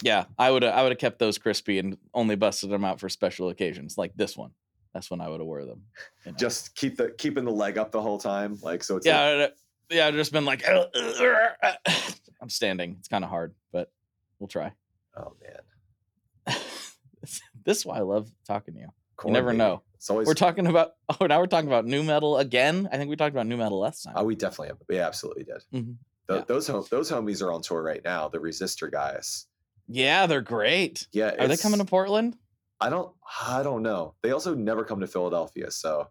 [0.00, 3.10] Yeah, I would I would have kept those crispy and only busted them out for
[3.10, 4.52] special occasions like this one.
[4.96, 5.82] That's when I would have wore them.
[6.24, 6.38] you know?
[6.38, 8.96] Just keep the keeping the leg up the whole time, like so.
[8.96, 9.54] It's yeah, like,
[9.90, 10.06] yeah.
[10.06, 10.64] I've just been like,
[12.40, 12.96] I'm standing.
[12.98, 13.92] It's kind of hard, but
[14.38, 14.72] we'll try.
[15.18, 16.56] oh man,
[17.64, 18.88] this is why I love talking to you.
[19.16, 19.58] Korn, never baby.
[19.58, 19.82] know.
[19.96, 22.88] It's always We're talking about oh now we're talking about nu metal again.
[22.90, 24.14] I think we talked about nu metal last time.
[24.16, 24.78] Oh, we definitely have.
[24.88, 25.62] We absolutely did.
[25.74, 25.96] Mhm.
[26.26, 26.44] Tho- Yeah.
[26.48, 28.28] Those hom- those homies are on tour right now.
[28.28, 29.46] The Resistor guys.
[29.88, 31.06] yeah, they're great.
[31.12, 32.36] Yeah, Are they coming to Portland?
[32.80, 33.12] I don't.
[33.48, 34.14] I don't know.
[34.22, 35.70] They also never come to Philadelphia.
[35.70, 36.08] So,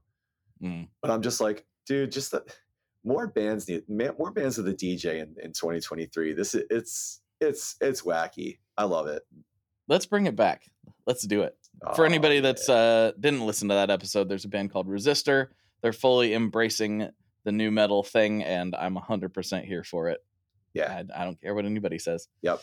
[0.64, 0.88] Mm.
[1.02, 2.44] but I'm just like, dude, just the
[3.04, 3.84] more bands need
[4.18, 6.34] more bands of the DJ in, in 2023.
[6.34, 8.60] This is it's it's it's wacky.
[8.78, 9.24] I love it.
[9.88, 10.64] Let's bring it back.
[11.06, 11.56] Let's do it.
[11.96, 12.76] For Oh, anybody that's yeah.
[12.76, 15.48] uh didn't listen to that episode, there's a band called Resistor.
[15.82, 17.10] They're fully embracing
[17.44, 20.24] the nu metal thing, and I'm 100% here for it.
[20.74, 22.28] yeah, I, I don't care what anybody says.
[22.42, 22.62] Yep.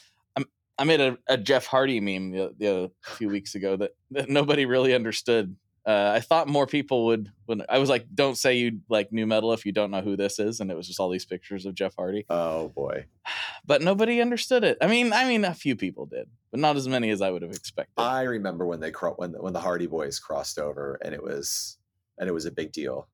[0.83, 4.29] I'm, made a, a Jeff Hardy meme the, the, a few weeks ago that, that
[4.29, 5.55] nobody really understood.
[5.87, 7.31] Uh, I thought more people would.
[7.47, 10.17] When I was like, "Don't say you like nu metal if you don't know who
[10.17, 13.07] this is," and it was just all these pictures of Jeff Hardy, oh boy.
[13.67, 14.79] but nobody understood it.
[14.81, 17.43] I mean, I mean, a few people did, but not as many as I would
[17.43, 17.95] have expected.
[18.03, 21.79] I remember when they cro- when when the Hardy Boys crossed over, and it was
[22.19, 23.09] and it was a big deal.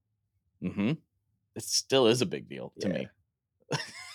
[0.62, 0.92] hmm
[1.56, 2.94] It still is a big deal to Yeah.
[2.94, 3.08] me.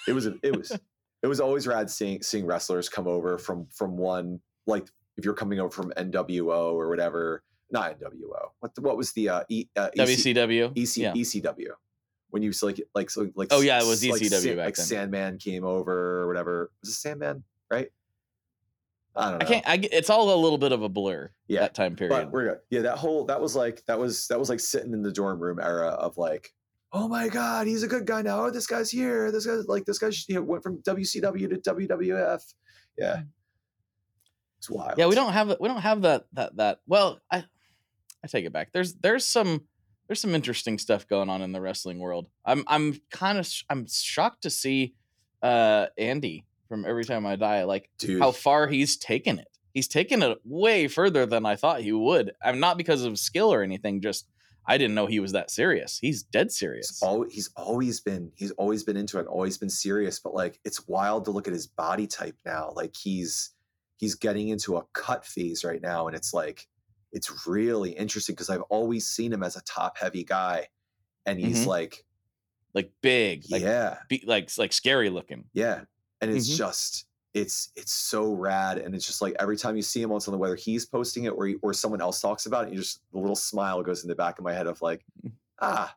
[0.08, 0.78] It was a, it was
[1.24, 5.34] it was always rad seeing seeing wrestlers come over from from one like if you're
[5.34, 8.50] coming over from NWO or whatever, not NWO.
[8.60, 10.78] What the, what was the uh, e, uh, EC WCW.
[10.78, 11.14] EC, yeah.
[11.14, 11.70] ECW
[12.34, 14.76] when you like like so like Oh, yeah, it was like, ECW Sa- back like
[14.76, 14.86] then.
[14.86, 16.72] Sandman came over or whatever.
[16.82, 17.44] Was it Sandman?
[17.70, 17.90] Right?
[19.16, 19.46] I don't know.
[19.46, 19.70] I can't.
[19.70, 21.30] I, it's all a little bit of a blur.
[21.48, 22.10] Yeah, that time period.
[22.10, 22.60] But we're good.
[22.72, 25.40] Yeah, that whole that was like that was that was like sitting in the dorm
[25.40, 26.52] room era of like,
[26.94, 28.46] oh my god, he's a good guy now.
[28.46, 29.32] Oh, this guy's here.
[29.32, 32.42] This guy's like this guy you know, went from WCW to WWF.
[32.98, 33.24] Yeah,
[34.64, 34.94] it's wild.
[34.98, 37.44] yeah we don't have we don't have that that that well i
[38.24, 39.62] i take it back there's there's some
[40.08, 43.86] there's some interesting stuff going on in the wrestling world i'm i'm kind of i'm
[43.90, 44.94] shocked to see
[45.42, 48.22] uh andy from every time i die like dude.
[48.22, 52.32] how far he's taken it he's taken it way further than i thought he would
[52.42, 54.30] i'm not because of skill or anything just
[54.68, 58.32] i didn't know he was that serious he's dead serious He's always, he's always been
[58.36, 60.20] he's always been into it, and always been serious.
[60.20, 62.72] But like, it's wild to look at his body type now.
[62.76, 63.52] Like he's
[63.98, 66.68] he's getting into a cut phase right now, and it's like
[67.12, 70.68] it's really interesting because I've always seen him as a top heavy guy,
[71.26, 71.68] and he's Mhm.
[71.68, 72.06] like,
[72.74, 75.86] like big like yeah, be, like like scary looking yeah,
[76.22, 76.56] and it's Mhm.
[76.56, 80.22] just it's it's so rad, and it's just like every time you see him on
[80.22, 83.02] something, whether he's posting it or he, or someone else talks about it, you just
[83.12, 85.32] the little smile goes in the back of my head of like, Mm.
[85.60, 85.96] ah,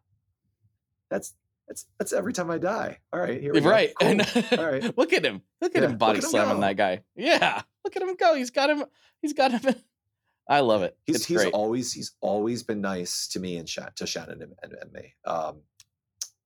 [1.10, 1.34] that's
[1.68, 2.98] that's that's every time I die.
[3.12, 3.68] All right, here we go.
[3.68, 4.08] right Cool.
[4.08, 4.22] and
[4.58, 4.96] All right.
[4.98, 8.14] look at him look at Yeah, him body slamming that guy yeah look at him
[8.16, 8.84] go he's got him
[9.20, 9.74] he's got him
[10.48, 13.68] i love it He's it's he's great always he's always been nice to me and
[13.68, 15.14] Shan- to Shannon and, and, and me.
[15.24, 15.62] Um,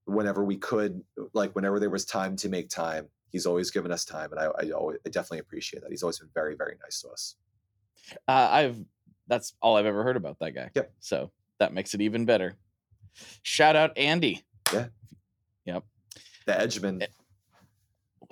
[0.06, 1.02] whenever we could,
[1.34, 4.44] like whenever there was time to make time, he's always given us time, and I
[4.44, 5.90] I, always, I definitely appreciate that.
[5.90, 7.36] He's always been very very nice to us.
[8.28, 8.76] uh, i've
[9.28, 10.92] that's all i've ever heard about that guy Yep.
[11.00, 12.56] so that makes it even better
[13.42, 14.86] shout out andy Yeah.
[15.66, 15.84] Yep.
[16.46, 17.06] The Edgeman.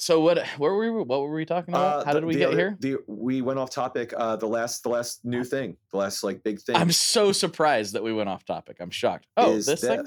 [0.00, 2.34] so what where were we what were we talking about Uh, how the- did we
[2.36, 4.12] get other- here The, we went off topic.
[4.16, 6.74] Uh, the last the last new thing, the last like big thing.
[6.76, 10.04] i'm so surprised that we went off topic i'm shocked oh is this, thing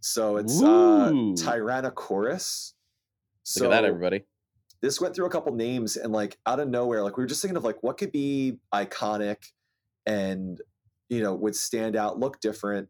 [0.00, 1.34] So it's uh, Ooh.
[3.52, 4.26] So look at that everybody
[4.80, 7.42] this went through a couple names and like out of nowhere, like we were just
[7.42, 9.38] thinking of like what could be iconic
[10.06, 10.60] and
[11.08, 12.88] you know would stand out, look different.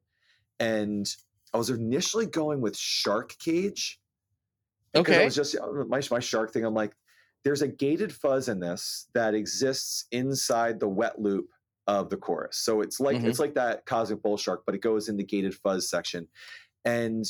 [0.61, 1.09] And
[1.55, 4.01] I was initially going with Shark Cage.
[4.93, 5.57] because I was just
[5.89, 6.65] my my shark thing.
[6.65, 6.95] I'm like,
[7.45, 11.51] there's a gated fuzz in this that exists inside the wet loop
[11.87, 12.59] of the chorus.
[12.59, 13.25] So it's like Mhm.
[13.25, 16.29] it's like that cosmic bull shark, but it goes in the gated fuzz section.
[16.85, 17.25] And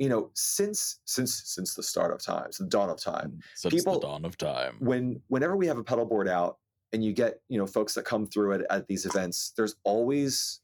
[0.00, 3.74] you know, since since since the start of time, since the dawn of time, since
[3.74, 6.56] people- the dawn of time when whenever we have a pedal board out
[6.92, 10.60] and you get you know folks that come through it at these events, there's always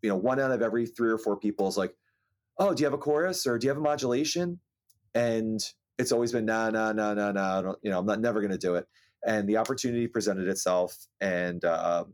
[0.00, 1.92] you know one out of every three or four people is like,
[2.58, 4.60] oh, do you have a chorus or do you have a modulation?
[5.12, 5.60] And
[5.98, 7.58] it's always been nah nah nah nah nah.
[7.58, 8.86] I don't, you know, I'm not never going to do it.
[9.26, 12.04] And the opportunity presented itself, and uh,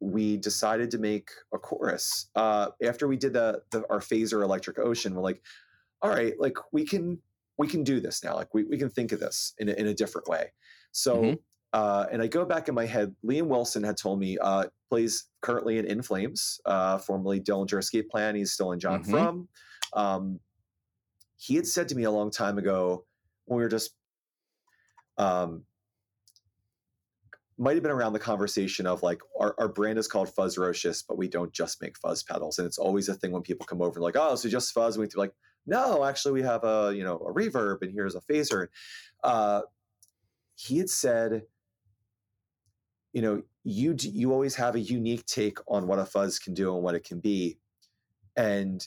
[0.00, 2.30] we decided to make a chorus.
[2.34, 5.42] Uh, after we did the, the our phaser electric ocean, we're like,
[6.02, 7.20] all right, like we can
[7.58, 8.34] we can do this now.
[8.34, 10.52] Like we, we can think of this in a, in a different way.
[10.92, 11.38] So, Mhm.
[11.74, 13.14] uh, and I go back in my head.
[13.22, 18.08] Liam Wilson had told me uh, plays currently in In Flames, uh, formerly Dillinger Escape
[18.08, 18.34] Plan.
[18.34, 19.10] He's still in John Mhm.
[19.10, 19.48] Frum.
[19.92, 20.40] Um,
[21.36, 23.04] he had said to me a long time ago
[23.44, 23.94] when we were just
[25.18, 25.64] um,
[27.60, 31.18] might have been around the conversation of like our, our brand is called Fuzzrocious, but
[31.18, 32.58] we don't just make fuzz pedals.
[32.58, 34.96] And it's always a thing when people come over and like, oh, so just fuzz.
[34.96, 35.34] And we're like,
[35.66, 38.68] no, actually we have a, you know, a reverb and here's a phaser.
[39.22, 39.60] Uh,
[40.54, 41.42] he had said,
[43.12, 46.74] you know, you you always have a unique take on what a fuzz can do
[46.74, 47.58] and what it can be.
[48.36, 48.86] And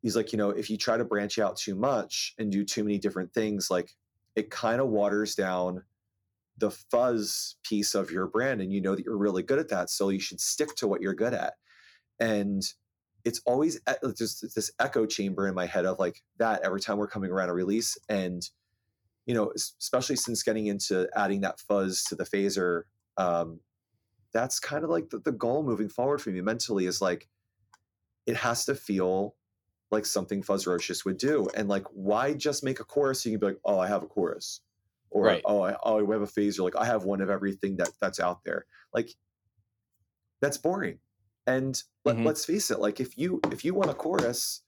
[0.00, 2.84] he's like, you know, if you try to branch out too much and do too
[2.84, 3.90] many different things, like
[4.34, 5.82] it kind of waters down
[6.58, 9.90] the fuzz piece of your brand and you know that you're really good at that
[9.90, 11.54] so you should stick to what you're good at
[12.20, 12.62] and
[13.24, 13.80] it's always
[14.16, 17.48] just this echo chamber in my head of like that every time we're coming around
[17.48, 18.50] a release and
[19.26, 22.82] you know especially since getting into adding that fuzz to the phaser
[23.16, 23.60] um
[24.32, 27.28] that's kind of like the, the goal moving forward for me mentally is like
[28.26, 29.34] it has to feel
[29.90, 31.48] like something Fuzzrocious would do.
[31.54, 33.22] And like, why just make a chorus?
[33.22, 34.60] So you can be like, oh, I have a chorus.
[35.10, 35.42] Or Right.
[35.44, 36.60] oh, I, oh, we have a phaser.
[36.60, 38.66] Like I have one of everything that that's out there.
[38.92, 39.10] Like
[40.40, 40.98] that's boring.
[41.46, 42.24] And let, Mhm.
[42.26, 42.78] let's face it.
[42.78, 44.62] Like if you if you want a chorus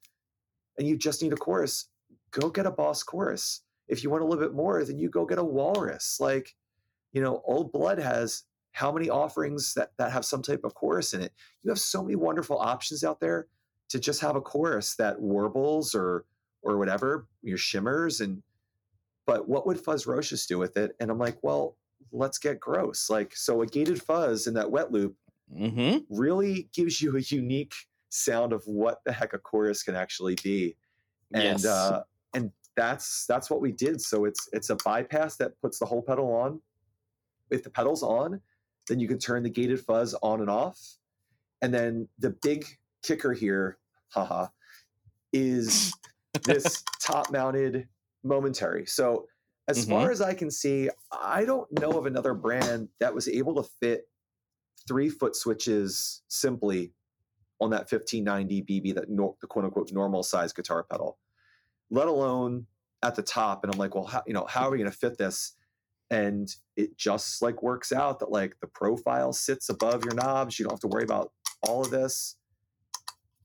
[0.79, 1.89] and you just need a chorus,
[2.31, 3.63] go get a boss chorus.
[3.89, 6.19] If you want a little bit more, then you go get a walrus.
[6.21, 6.55] Like,
[7.13, 11.13] you know, Old Blood has how many offerings that, that have some type of chorus
[11.13, 11.33] in it?
[11.63, 13.49] You have so many wonderful options out there
[13.89, 16.25] to just have a chorus that warbles or
[16.63, 18.43] or whatever, your shimmers and
[19.31, 20.97] but what would Fuzzrocious do with it?
[20.99, 21.77] And I'm like, well,
[22.11, 23.09] let's get gross.
[23.09, 25.15] Like, so a gated fuzz in that wet loop
[25.53, 25.99] Mm-hmm.
[26.17, 27.75] really gives you a unique
[28.09, 30.77] sound of what the heck a chorus can actually be
[31.35, 31.67] and yes.
[31.67, 32.03] uh
[32.35, 36.03] and that's that's what we did so it's it's a bypass that puts the whole
[36.03, 36.61] pedal on
[37.51, 38.41] if the pedal's on
[38.87, 40.79] then you can turn the gated fuzz on and off
[41.63, 42.65] and then the big
[43.03, 43.77] kicker here
[44.11, 44.47] haha
[45.33, 45.93] is
[46.45, 47.89] this top mounted
[48.23, 48.87] momentary.
[48.87, 49.27] So
[49.69, 53.55] as far as i can see i don't know of another brand that was able
[53.55, 54.09] to fit
[54.89, 56.93] three foot switches simply
[57.61, 61.19] on that 1590 bb that nor, the quote unquote normal size guitar pedal
[61.91, 62.67] let alone
[63.03, 63.65] at the top.
[63.65, 65.55] And i'm like well how, you know how are we going to fit this?
[66.11, 70.59] And it just like works out that like the profile sits above your knobs.
[70.59, 71.31] You don't have to worry about
[71.63, 72.37] all of this.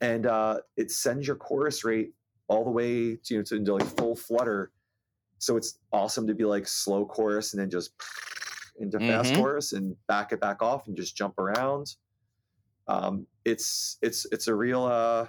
[0.02, 2.14] And uh it sends your chorus rate
[2.48, 4.72] all the way to, you know, to into like full flutter
[5.38, 7.92] so it's awesome to be like slow chorus and then just
[8.80, 9.38] into fast Mhm.
[9.38, 11.96] chorus and back it back off and just jump around
[12.88, 15.28] um it's it's it's a real uh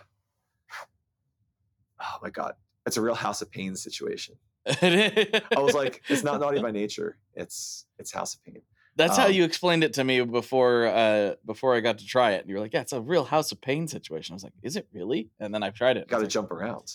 [2.00, 2.54] oh my god
[2.86, 4.34] it's a real house of pain situation
[4.66, 8.60] i was like it's not naughty by nature it's it's house of pain
[8.96, 12.32] That's how um, you explained it to me before uh before I got to try
[12.32, 12.40] it.
[12.40, 14.54] And you were like, "Yeah, it's a real House of Pain situation." I was like,
[14.62, 16.08] "Is it really?" And then I've tried it.
[16.08, 16.86] got to like, jump around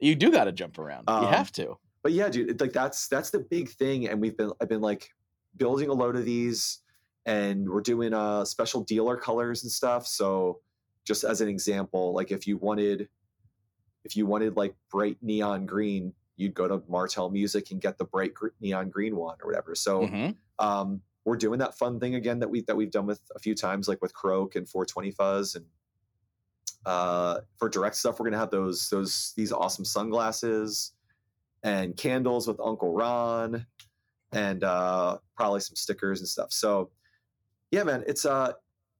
[0.00, 1.04] You do got to jump around.
[1.08, 1.76] you Um, have to.
[2.02, 5.10] but yeah dude like that's that's the big thing and we've been i've been like
[5.56, 6.78] building a load of these
[7.26, 10.60] and we're doing uh special dealer colors and stuff so
[11.04, 13.08] just as an example like if you wanted
[14.04, 18.04] if you wanted like bright neon green you'd go to martel music and get the
[18.04, 20.36] bright gr- neon green one or whatever so Mhm.
[20.60, 23.54] um we're doing that fun thing again that we that we've done with a few
[23.56, 25.66] times like with croak and 420 fuzz and
[26.88, 30.92] uh for direct stuff we're gonna have those those these awesome sunglasses
[31.62, 33.66] and candles with uncle ron
[34.32, 36.90] and uh probably some stickers and stuff so
[37.70, 38.52] yeah man it's uh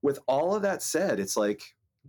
[0.02, 1.62] with all of that said it's like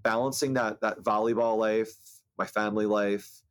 [0.04, 1.94] balancing that that volleyball life
[2.38, 3.42] my family life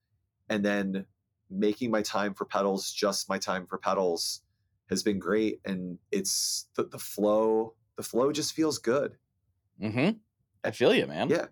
[0.50, 1.06] and then
[1.50, 4.42] making my time for pedals just my time for pedals
[4.90, 9.16] has been great and it's the, the flow the flow just feels good
[9.80, 10.18] Mm-hmm.
[10.64, 11.30] I feel you, man.
[11.30, 11.46] yeah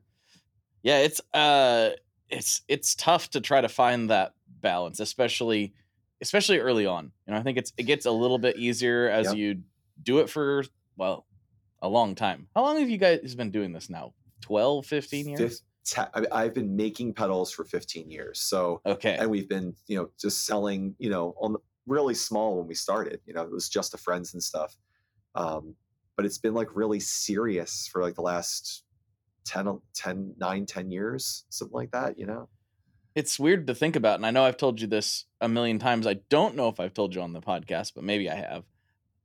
[0.87, 1.91] Yeah, it's uh
[2.31, 5.75] it's it's tough to try to find that balance, especially
[6.21, 7.11] especially early on.
[7.27, 9.37] You know, I think it's it gets a little bit easier as Yep.
[9.37, 9.63] you
[10.01, 10.63] do it for
[10.97, 11.27] well,
[11.83, 12.47] a long time.
[12.55, 14.15] How long have you guys been doing this now?
[14.43, 15.65] 12, 15 years?
[15.85, 19.17] Fif- I mean, I've been making pedals for 15 years so Okay.
[19.19, 22.75] and we've been you know just selling you know on the, really small when we
[22.75, 24.77] started you know it was just to friends and stuff
[25.37, 25.77] um
[26.17, 28.83] but it's been like really serious for like the last
[29.47, 32.49] 10 o- 10 9 10 years something like that you know?
[33.15, 36.07] It's weird to think about and i know i've told you this a million times.
[36.07, 38.65] I don't know if i've told you on the podcast but maybe i have.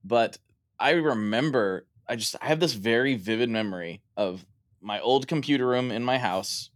[0.03, 0.37] But
[0.79, 4.45] i remember i just i have this very vivid memory of
[4.81, 6.71] my old computer room in my house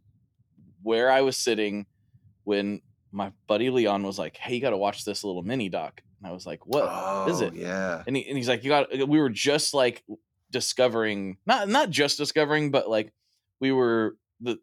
[0.83, 1.85] where i was sitting
[2.43, 2.81] when
[3.11, 6.01] my buddy leon was like hey you got to watch this little mini doc.
[6.19, 6.83] And i was like what
[7.29, 8.03] is Oh, it yeah.
[8.05, 10.03] And, he, and he's like you got we were just like
[10.51, 13.11] discovering not not just discovering but like
[13.60, 14.58] we were the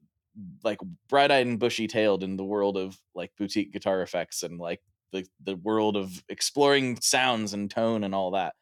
[0.65, 0.79] like
[1.09, 4.81] bright-eyed and bushy-tailed in the world of like boutique guitar effects and like
[5.13, 8.55] the the world of exploring sounds and tone and all that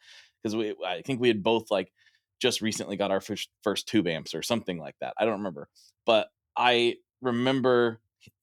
[0.43, 1.93] because we i think we had both like
[2.41, 5.69] just recently got our first, first tube amps or something like that i don't remember
[6.07, 8.01] but i remember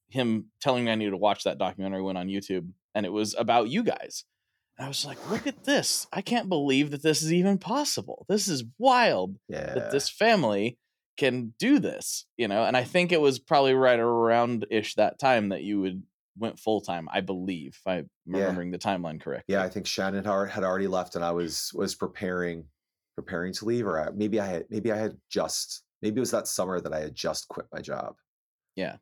[0.08, 3.34] him telling me i needed to watch that documentary when on youtube and it was
[3.38, 4.24] about you guys
[4.78, 6.06] and I was like, look at this.
[6.12, 8.24] I can't believe that this is even possible.
[8.28, 10.78] This is wild yeah that this family
[11.18, 12.64] can do this, you know?
[12.64, 16.04] And I think it was probably right around ish that time that you would
[16.38, 18.40] went full time, I believe, if I'm Yeah.
[18.40, 19.54] remembering the timeline correctly.
[19.54, 22.66] yeah i think shannon had already left and i was was preparing
[23.16, 26.30] preparing to leave or I, maybe i had maybe i had just maybe it was
[26.30, 28.16] that summer that i had just quit my job
[28.76, 28.98] Yeah.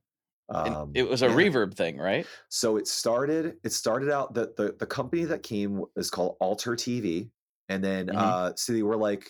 [0.49, 1.33] Um, it was a yeah.
[1.35, 2.29] reverb thing, right?
[2.51, 3.57] So it started.
[3.65, 7.31] It started out that the the company that came is called Alter TV,
[7.69, 8.15] and then Mhm.
[8.15, 9.29] uh, so they were like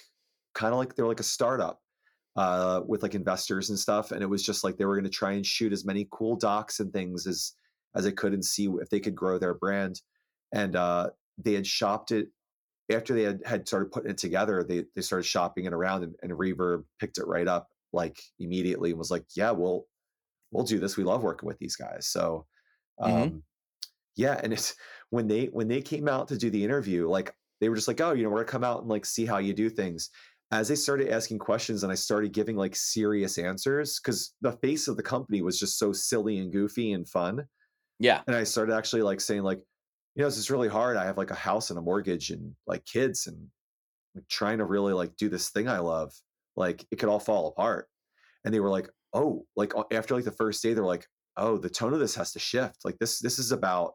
[0.54, 1.80] kind of like they were like a startup
[2.36, 5.10] uh, with like investors and stuff, and it was just like they were going to
[5.10, 7.52] try and shoot as many cool docs and things as
[7.94, 10.02] as they could and see if they could grow their brand.
[10.52, 12.28] And uh, they had shopped it
[12.92, 14.64] after they had, had started putting it together.
[14.64, 18.90] They they started shopping it around, and, and Reverb picked it right up like immediately
[18.90, 19.88] and was like, "Yeah, we'll
[20.52, 20.96] we'll do this.
[20.96, 22.46] We love working with these guys." So,
[23.00, 23.42] um, Mhm.
[24.16, 24.74] yeah, and it's
[25.10, 28.00] when they when they came out to do the interview, like they were just like,
[28.00, 30.10] "Oh, you know, we're gonna come out and like see how you do things."
[30.52, 34.86] As they started asking questions and I started giving like serious answers, because the face
[34.88, 37.46] of the company was just so silly and goofy and fun
[37.98, 38.22] Yeah.
[38.26, 39.60] and I started actually like saying like,
[40.14, 40.96] you know, this is really hard.
[40.96, 43.50] I have like a house and a mortgage and like kids and
[44.14, 46.12] like trying to really like do this thing I love.
[46.56, 47.88] Like it could all fall apart.
[48.44, 51.70] And they were like, oh, like after like the first day, they're like, oh, the
[51.70, 52.84] tone of this has to shift.
[52.84, 53.94] Like this, this is about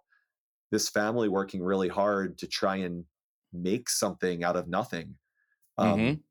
[0.71, 3.05] this family working really hard to try and
[3.53, 5.17] make something out of nothing.
[5.77, 6.23] Um, Mhm.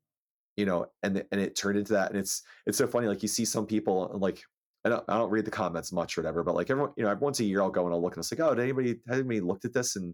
[0.57, 2.11] You know, and and it turned into that.
[2.11, 3.07] And it's it's so funny.
[3.07, 4.41] Like you see some people like
[4.85, 7.15] I don't I don't read the comments much or whatever, but like everyone, you know,
[7.19, 9.19] once a year I'll go and I'll look and it's like, oh, did anybody has
[9.19, 10.13] anybody looked at this and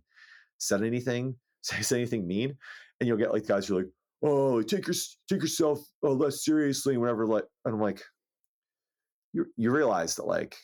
[0.58, 2.56] said anything, say, say anything mean?
[3.00, 3.92] And you'll get like guys who are like,
[4.24, 4.96] oh, take your
[5.30, 7.26] take yourself uh, less seriously, whatever.
[7.26, 8.02] Like, and I'm like,
[9.34, 10.58] you you realize that like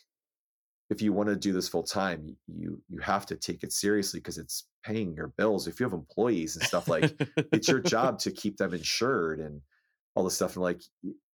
[0.93, 4.19] if you want to do this full time, you you have to take it seriously
[4.19, 5.67] because it's paying your bills.
[5.67, 7.13] If you have employees and stuff like
[7.51, 9.61] it's your job to keep them insured and
[10.15, 10.81] all this stuff and like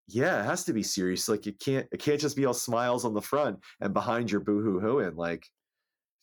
[0.07, 3.05] yeah it has to be serious like it can't it can't just be all smiles
[3.05, 4.99] on the front and behind your boo hoo hoo.
[4.99, 5.45] and like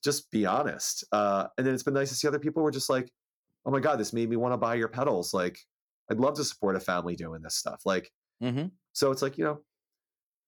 [0.03, 2.89] just be honest uh and then it's been nice to see other people were just
[2.91, 3.09] like
[3.66, 5.57] oh my god this made me want to buy your pedals like
[6.11, 8.11] i'd love to support a family doing this stuff like
[8.43, 8.70] Mhm.
[8.93, 9.59] so it's like you know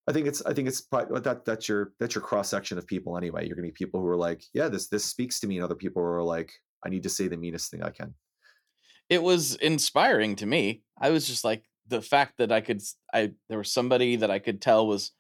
[0.09, 2.87] i think it's i think it's probably, that that's your that's your cross section of
[2.87, 5.57] people anyway you're gonna be people who are like yeah this this speaks to me
[5.57, 6.51] and other people are like
[6.85, 8.15] i need to say the meanest thing i can
[9.09, 10.83] it was inspiring to me.
[11.01, 12.83] I was just like the fact that I could
[13.13, 15.13] I there was somebody that I could tell was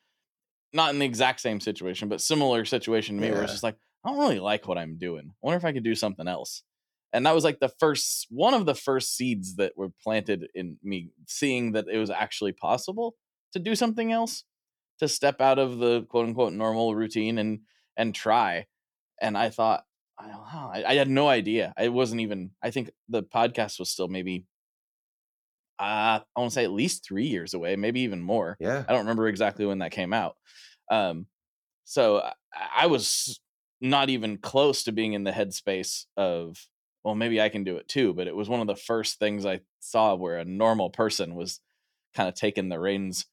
[0.72, 3.76] not in the exact same situation, but similar situation to me where it's just like,
[4.04, 5.30] I don't really like what I'm doing.
[5.30, 6.62] I wonder if I could do something else.
[7.14, 10.76] And that was like the first one of the first seeds that were planted in
[10.82, 13.14] me seeing that it was actually possible
[13.54, 14.44] to do something else,
[14.98, 17.60] to step out of the quote unquote normal routine and
[17.96, 18.66] and try.
[19.20, 19.84] And I thought,
[20.18, 21.74] I don't know, I, I had no idea.
[21.76, 24.46] I wasn't even I think the podcast was still maybe
[25.78, 28.56] uh, I want to say at least three years away, maybe even more.
[28.58, 30.36] yeah I don't remember exactly when that came out.
[30.90, 31.26] Um,
[31.84, 32.32] so I,
[32.82, 33.40] I was
[33.80, 36.56] not even close to being in the headspace of,
[37.04, 38.12] well, maybe I can do it too.
[38.12, 41.60] But it was one of the first things I saw where a normal person was
[42.14, 43.26] kind of taking the reins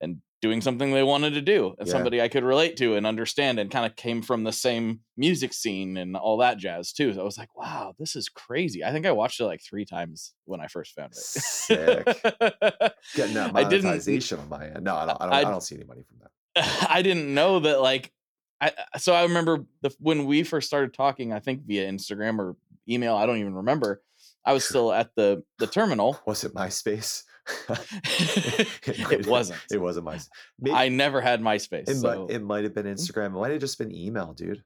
[0.00, 1.92] and doing something they wanted to do and Yeah.
[1.92, 5.52] somebody I could relate to and understand and kind of came from the same music
[5.52, 7.12] scene and all that jazz too.
[7.12, 8.84] So I was like, wow, this is crazy.
[8.84, 11.16] I think I watched it like three times when I first found it.
[11.16, 12.04] Sick.
[13.14, 14.84] getting that I monetization on my end.
[14.84, 15.20] No, I don't.
[15.20, 16.86] I don't, I, I- don't see any money from that.
[16.90, 18.12] I didn't know that like
[18.60, 22.38] I uh, so I remember the when we first started talking, I think via Instagram
[22.38, 22.56] or
[22.88, 24.02] email, I don't even remember.
[24.44, 26.20] I was still at the the terminal.
[26.26, 27.22] Was it MySpace?
[28.04, 29.60] it wasn't.
[29.70, 30.28] It wasn't MySpace.
[30.58, 31.88] Maybe, I never had MySpace.
[31.88, 32.92] it, so might, it might have been hmm?
[32.92, 33.26] Instagram.
[33.26, 34.62] It might have just been email, dude.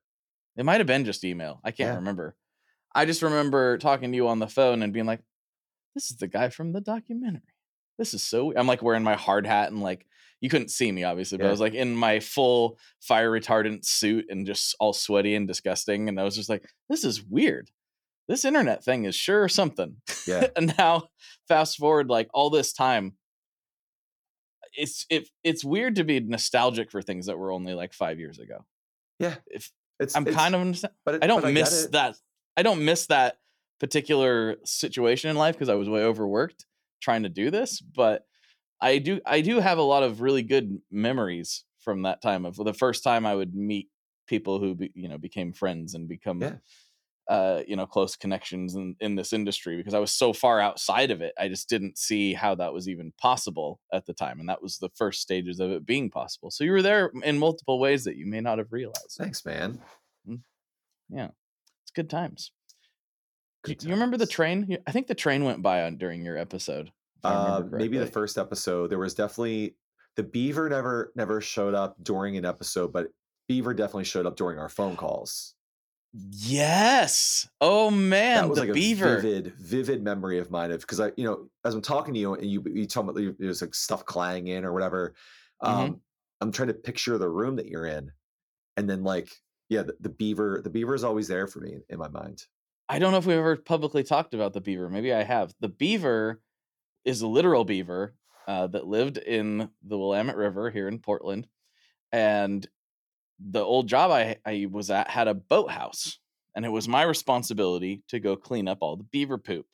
[0.57, 1.61] it might have been just email.
[1.65, 1.97] I can't Yeah.
[1.97, 2.37] remember.
[2.95, 5.21] I just remember talking to you on the phone and being like,
[5.95, 7.41] "This is the guy from the documentary.
[7.99, 10.07] This is so." I'm like wearing my hard hat and like
[10.41, 14.27] you couldn't see me obviously, but I was like in my full fire retardant suit
[14.29, 17.71] and just all sweaty and disgusting, and I was just like, "This is weird.
[18.33, 20.47] This internet thing is sure something." Yeah.
[20.57, 21.09] and now
[21.49, 23.15] fast forward like all this time.
[24.75, 28.39] It's it, it's weird to be nostalgic for things that were only like five years
[28.39, 28.65] ago.
[29.19, 29.35] Yeah.
[29.47, 29.71] If
[30.01, 30.85] It's, I'm it's- kind of.
[31.05, 31.93] But it, I don't but miss it.
[31.93, 32.17] that.
[32.57, 33.37] I don't miss that
[33.81, 36.65] particular situation in life because I was way overworked
[37.03, 37.81] trying to do this.
[37.81, 38.25] But
[38.81, 39.21] I do.
[39.27, 43.05] I do have a lot of really good memories from that time of the first
[43.05, 43.89] time I would meet
[44.27, 46.55] people who be, you know became friends and become Yeah.
[47.29, 51.11] Uh, you know close connections in, in this industry because I was so far outside
[51.11, 51.33] of it.
[51.39, 54.79] I just didn't see how that was even possible at the time, and that was
[54.79, 56.51] the first stages of it being possible.
[56.51, 59.17] So you were there in multiple ways that you may not have realized.
[59.17, 59.81] Thanks, man.
[61.13, 61.29] Yeah,
[61.83, 62.53] it's good times.
[63.65, 64.79] Good you remember the train?
[64.87, 66.91] I think the train went by on during your episode.
[67.23, 68.91] Uh, maybe the first episode.
[68.91, 69.77] There was definitely
[70.17, 73.09] the beaver never never showed up during an episode, but
[73.47, 75.55] beaver definitely showed up during our phone calls.
[76.15, 77.49] Yes.
[77.61, 79.17] Oh man, that was the like beaver.
[79.17, 82.21] a vivid, vivid memory of mine of because I, you know, as I'm talking to
[82.21, 85.15] you and you you talk about there's like stuff clanging in or whatever.
[85.63, 85.81] Mm-hmm.
[85.81, 86.01] Um,
[86.43, 88.13] I'm trying to picture the room that you're in,
[88.77, 89.31] and then like
[89.71, 92.45] yeah, the, the beaver the beaver is always there for me in my mind.
[92.91, 94.91] I don't know if we've ever publicly talked about the beaver.
[94.91, 95.55] Maybe I have.
[95.61, 96.43] The beaver
[97.07, 98.15] is a literal beaver
[98.47, 101.47] uh, that lived in the Willamette River here in Portland,
[102.11, 102.69] and
[103.39, 106.19] the old job I, I was at had a boathouse,
[106.55, 109.67] and it was my responsibility to go clean up all the beaver poop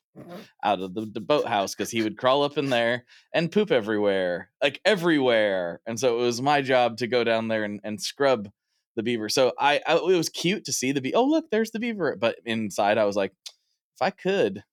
[0.63, 4.49] out of the, the boathouse because he would crawl up in there and poop everywhere,
[4.61, 5.81] like everywhere.
[5.85, 8.49] And so it was my job to go down there and, and scrub
[8.95, 9.29] the beaver.
[9.29, 11.17] So I, I, it was cute to see the beaver.
[11.17, 12.17] Oh look, there's the beaver.
[12.19, 14.63] But inside, I was like, if I could,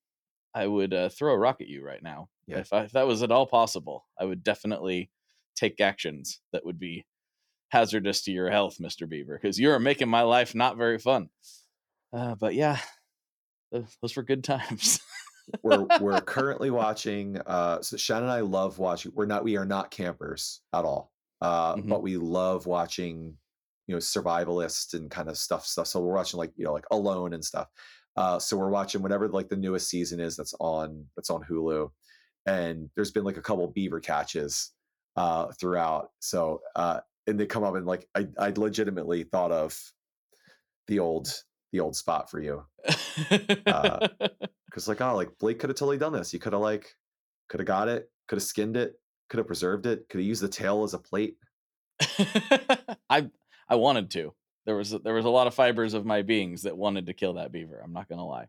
[0.53, 2.29] I would uh, throw a rock at you right now.
[2.47, 2.59] Yeah.
[2.59, 5.11] If, I, if that was at all possible, I would definitely
[5.55, 7.05] take actions that would be
[7.69, 11.29] hazardous to your health, Mister Beaver, because you are making my life not very fun.
[12.13, 12.79] Uh, but yeah,
[13.71, 14.99] those were good times.
[15.63, 17.39] we're we're currently watching.
[17.45, 19.11] Uh, so Shannon and I love watching.
[19.15, 21.11] We're not we are not campers at all,
[21.41, 21.89] uh, Mhm.
[21.89, 23.37] but we love watching,
[23.87, 25.65] you know, survivalist and kind of stuff.
[25.65, 25.87] Stuff.
[25.87, 27.67] So we're watching like you know like Alone and stuff.
[28.15, 31.91] Uh, so we're watching whatever like the newest season is that's on that's on Hulu,
[32.45, 34.71] and there's been like a couple beaver catches
[35.15, 36.09] uh, throughout.
[36.19, 39.79] So uh, and they come up and like I I legitimately thought of
[40.87, 41.27] the old
[41.71, 42.63] the old spot for you
[43.65, 44.07] Uh,
[44.65, 46.95] because like oh like blake could have totally done this you could have like
[47.49, 48.99] could have got it could have skinned it
[49.29, 51.37] could have preserved it could have used the tail as a plate
[53.09, 53.29] I
[53.69, 54.33] I wanted to.
[54.65, 57.33] There was there was a lot of fibers of my beings that wanted to kill
[57.33, 57.81] that beaver.
[57.83, 58.47] I'm not gonna lie.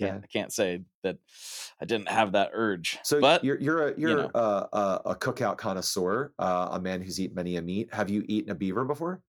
[0.00, 0.20] Can't Yeah.
[0.24, 1.18] I can't say that
[1.80, 2.98] I didn't have that urge.
[3.02, 4.30] so but you're you're a you're know.
[4.34, 4.66] uh,
[5.04, 8.50] a, a cookout connoisseur uh, a man who's eaten many a meat have you eaten
[8.50, 9.22] a beaver before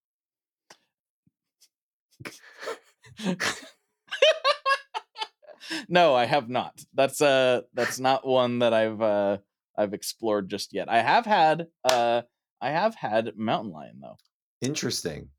[5.89, 6.80] no, I have not.
[6.93, 9.38] That's uh that's not one that I've uh
[9.78, 10.89] I've explored just yet.
[10.89, 12.22] I have had uh
[12.61, 14.17] I have had mountain lion though.
[14.61, 15.30] interesting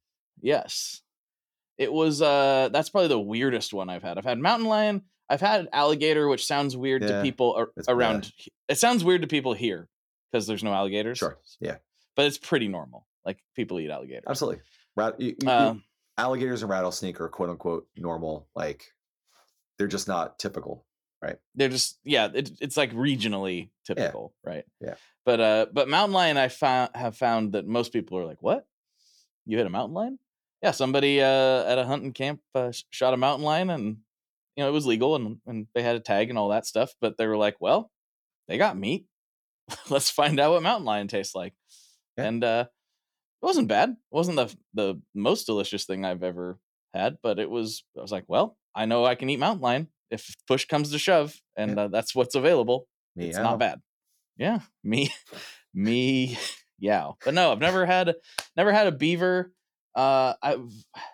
[0.40, 1.02] Yes.
[1.78, 4.18] It was uh that's probably the weirdest one I've had.
[4.18, 5.02] I've had mountain lion,
[5.32, 7.84] I've had alligator which sounds weird to people ar- bad.
[7.88, 9.88] around he- it sounds weird to people here
[10.30, 11.18] because there's no alligators.
[11.18, 11.76] sure yeah
[12.16, 13.06] But it's pretty normal.
[13.24, 14.24] Like people eat alligators.
[14.28, 14.60] absolutely
[14.96, 15.84] Rat- you- you- you- Um,
[16.18, 18.92] alligators and rattlesnake are quote unquote normal like
[19.78, 20.84] they're just not typical
[21.22, 21.38] right?
[21.54, 24.96] they're just yeah it, it's like regionally typical right Yeah.
[25.24, 28.66] but uh but mountain lion i found have found that most people are like what
[29.46, 30.18] you hit a mountain lion
[30.62, 33.96] yeah somebody uh at a hunting camp uh, shot a mountain lion and
[34.56, 36.92] you know it was legal and and they had a tag and all that stuff
[37.00, 37.90] but they were like well
[38.48, 39.06] they got meat.
[39.88, 41.54] Let's find out what mountain lion tastes like.
[42.18, 42.24] Yeah.
[42.24, 42.64] and uh
[43.42, 43.90] it wasn't bad.
[43.90, 46.58] It wasn't the the most delicious thing i've ever
[46.94, 49.88] had but it was i was like well i know i can eat mountain lion
[50.10, 52.86] if push comes to shove and uh, that's what's available.
[53.16, 53.80] It's not bad.
[54.36, 54.60] Yeah.
[54.84, 55.10] Me
[55.74, 56.36] me
[56.78, 58.14] yeah but no i've never had
[58.56, 59.52] never had a beaver
[59.94, 60.70] uh i've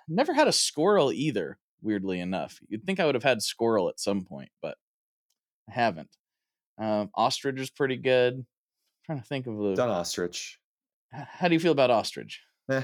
[0.08, 4.00] never had a squirrel either weirdly enough you'd think i would have had squirrel at
[4.00, 4.76] some point but
[5.68, 6.10] i haven't
[6.78, 8.44] um ostrich is pretty good I'm
[9.04, 10.58] trying to think of the done ostrich
[11.12, 12.82] how do you feel about ostrich Eh.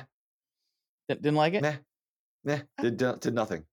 [1.08, 1.74] Di- didn't like it Nah,
[2.44, 3.64] nah, did did nothing.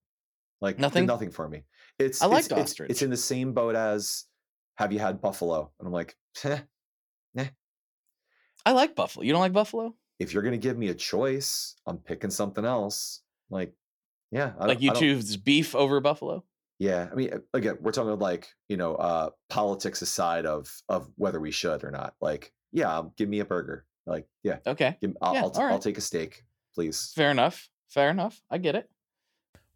[0.60, 1.02] Like Nothing?
[1.02, 1.64] did nothing for me.
[1.98, 2.90] It's I it's- liked it's, ostrich.
[2.90, 4.24] It's in the same boat as
[4.76, 5.72] Have you had buffalo?
[5.78, 6.14] And I'm like,
[6.44, 6.60] eh,
[7.36, 7.48] "Heh,
[8.64, 11.98] i like buffalo you don't like buffalo if you're gonna give me a choice, I'm
[11.98, 13.22] picking something else.
[13.50, 13.72] Like,
[14.32, 16.42] yeah, I like don't- you I don't- choose beef over buffalo
[16.78, 21.08] Yeah, I mean, again, we're talking about like you know, uh, politics aside of of
[21.16, 22.14] whether we should or not.
[22.20, 23.84] Like, yeah, um, give me a burger.
[24.06, 27.12] Like, yeah, okay give, I'll, Yeah, I'll, t- all I'll take a steak, please.
[27.14, 27.68] Fair enough.
[27.88, 28.42] Fair enough.
[28.50, 28.88] I get it.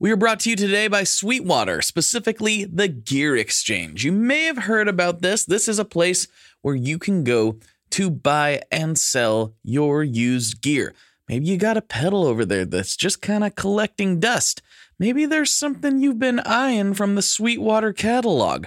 [0.00, 4.04] We are brought to you today by Sweetwater, specifically the Gear Exchange.
[4.04, 5.44] You may have heard about this.
[5.44, 6.26] This is a place
[6.60, 7.58] where you can go
[7.90, 10.92] to buy and sell your used gear.
[11.28, 14.62] Maybe you got a pedal over there that's just kind of collecting dust.
[14.98, 18.66] Maybe there's something you've been eyeing from the Sweetwater catalog.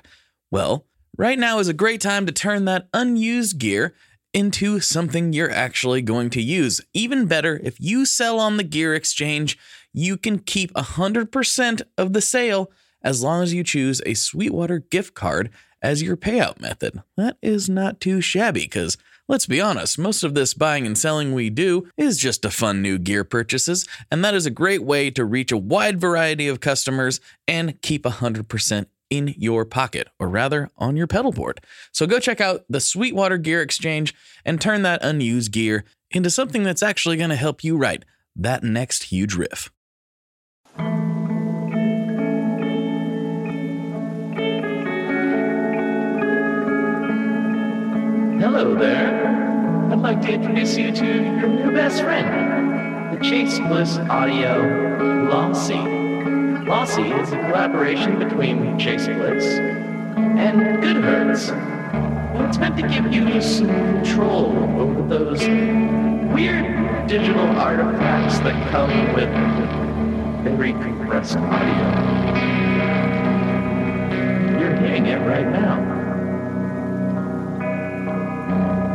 [0.52, 0.86] Well,
[1.18, 3.96] right now is a great time to turn that unused gear
[4.34, 6.82] into something you're actually going to use.
[6.94, 9.58] Even better, if you sell on the Gear Exchange,
[9.94, 15.14] you can keep 100% of the sale as long as you choose a Sweetwater gift
[15.16, 15.50] card
[15.82, 17.02] as your payout method.
[17.18, 18.98] That is not too shabby because
[19.30, 22.82] let's be honest, most of this buying and selling we do is just to fund
[22.82, 26.60] new gear purchases, and that is a great way to reach a wide variety of
[26.60, 31.62] customers and keep 100% in your pocket, or rather on your pedal board.
[31.94, 34.14] So go check out the Sweetwater Gear Exchange
[34.44, 38.06] and turn that unused gear into something that's actually going to help you write
[38.36, 39.72] that next huge riff.
[48.40, 49.28] Hello there.
[49.92, 55.76] I'd like to introduce you to your new best friend, the Chase Bliss Audio Lossy.
[56.66, 61.50] Lossy is a collaboration between Chase Bliss and Goodhertz.
[62.48, 65.42] It's meant to give you some control over those
[66.34, 69.28] weird digital artifacts that come with
[70.46, 71.90] very compressed audio.
[74.62, 75.99] You're hearing it right now.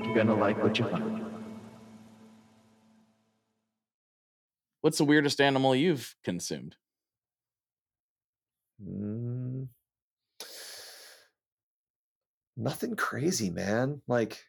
[0.00, 1.26] I think you're going to like what you find.
[4.80, 6.76] What's the weirdest animal you've consumed?
[8.82, 9.68] Mm,
[12.56, 14.00] nothing crazy, man.
[14.08, 14.42] Like,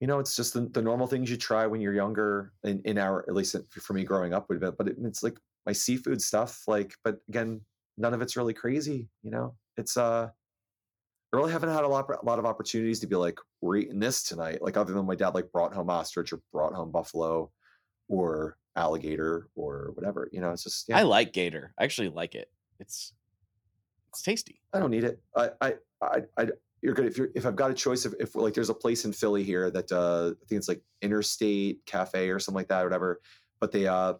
[0.00, 2.52] you know, it's just the, the normal things you try when you're younger.
[2.62, 4.74] In, in our, at least for me growing up, would have been.
[4.76, 6.64] But it, it's like my seafood stuff.
[6.66, 7.62] Like, but again,
[7.96, 9.08] none of it's really crazy.
[9.22, 10.28] You know, it's uh,
[11.32, 14.00] I really haven't had a lot, a lot of opportunities to be like, we're eating
[14.00, 14.60] this tonight.
[14.60, 17.50] Like, other than my dad, like brought home ostrich or brought home buffalo,
[18.08, 20.28] or alligator or whatever.
[20.32, 20.98] You know, it's just yeah.
[20.98, 21.72] I like gator.
[21.78, 22.50] I actually like it.
[22.78, 23.12] It's
[24.10, 24.60] it's tasty.
[24.74, 25.22] I don't need it.
[25.36, 26.46] I, I, I, I
[26.82, 29.04] you're good if you're if I've got a choice of if like there's a place
[29.04, 32.82] in Philly here that uh I think it's like Interstate Cafe or something like that
[32.82, 33.20] or whatever,
[33.60, 34.14] but they uh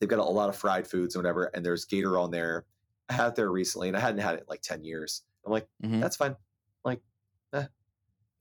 [0.00, 2.66] they've got a lot of fried foods and whatever, and there's gator on there.
[3.08, 5.22] I had it there recently, and I hadn't had it in like ten years.
[5.44, 6.00] I'm like, Mhm.
[6.00, 6.36] that's fine.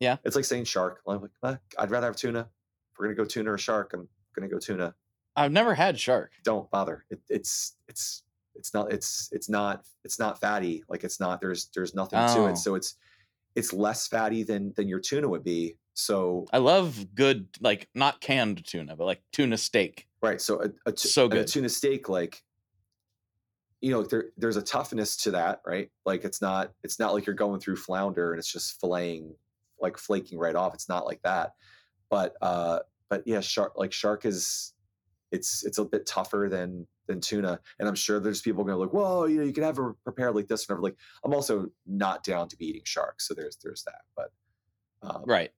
[0.01, 0.17] Yeah.
[0.25, 0.99] it's like saying shark.
[1.07, 2.41] I'm like, eh, I'd rather have tuna.
[2.91, 4.93] If we're gonna go tuna or shark, I'm gonna go tuna.
[5.37, 6.31] I've never had shark.
[6.43, 7.05] Don't bother.
[7.09, 8.23] It, it's it's
[8.55, 10.83] it's not it's it's not it's not fatty.
[10.89, 12.47] Like it's not there's there's nothing to Oh.
[12.47, 12.57] it.
[12.57, 12.95] So it's
[13.55, 15.77] it's less fatty than than your tuna would be.
[15.93, 20.07] So I love good, like not canned tuna, but like tuna steak.
[20.21, 20.41] right.
[20.41, 21.47] So a, a, So and a good.
[21.47, 22.41] tuna steak, like
[23.81, 25.89] you know, there there's a toughness to that, right?
[26.05, 29.31] Like it's not it's not like you're going through flounder and it's just filleting
[29.81, 30.73] like flaking right off.
[30.73, 31.51] It's not like that.
[32.09, 32.79] But uh
[33.09, 34.73] but yeah, shark like shark is
[35.31, 37.59] it's it's a bit tougher than than tuna.
[37.79, 39.93] And I'm sure there's people going to look, whoa, you know, you can have a
[40.03, 40.81] prepared like this, whatever.
[40.83, 44.01] Like I'm also not down to be eating sharks, so there's there's that.
[44.15, 44.31] But
[45.01, 45.51] um, Right.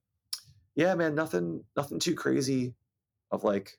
[0.74, 2.74] yeah, man, nothing nothing too crazy
[3.30, 3.78] of like,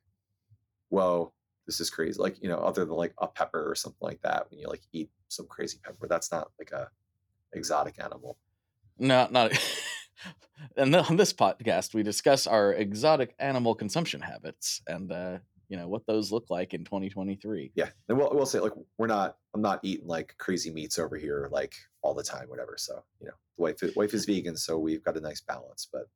[0.90, 1.34] whoa,
[1.66, 2.20] this is crazy.
[2.22, 4.84] Like, you know, other than like a pepper or something like that, when you like
[4.92, 6.90] eat some crazy pepper, that's not like a
[7.54, 8.38] exotic animal.
[9.00, 9.52] No, not.
[10.78, 15.38] and then on this podcast, we discuss our exotic animal consumption habits and uh,
[15.70, 17.72] you know what those look like in 2023.
[17.76, 17.90] Yeah.
[18.08, 21.50] And we'll we'll say like we're not I'm not eating like crazy meats over here
[21.52, 22.76] like all the time, whatever.
[22.78, 25.88] So, you know, the wife is, wife is vegan, so we've got a nice balance.
[25.92, 26.08] But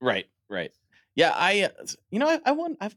[0.00, 0.72] Right, right.
[1.14, 2.96] Yeah, I, uh, you know, I, I want, I've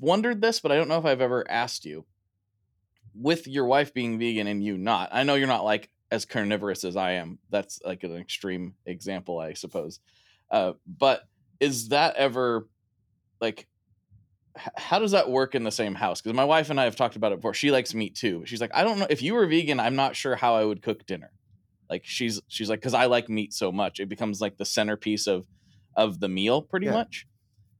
[0.00, 2.04] wondered this, but I don't know if I've ever asked you.
[3.14, 6.84] With your wife being vegan and you not, I know you're not like as carnivorous
[6.84, 7.38] as I am.
[7.50, 10.00] That's like an extreme example, I suppose.
[10.50, 11.22] Uh, but
[11.60, 12.68] is that ever
[13.40, 13.66] like,
[14.76, 16.20] how does that work in the same house?
[16.22, 17.54] Because my wife and I have talked about it before.
[17.54, 18.44] She likes meat too.
[18.46, 19.80] She's like, I don't know if you were vegan.
[19.80, 21.30] I'm not sure how I would cook dinner.
[21.90, 25.26] Like she's she's like, because I like meat so much, it becomes like the centerpiece
[25.26, 25.46] of
[25.94, 26.92] of the meal pretty Yeah.
[26.94, 27.26] much.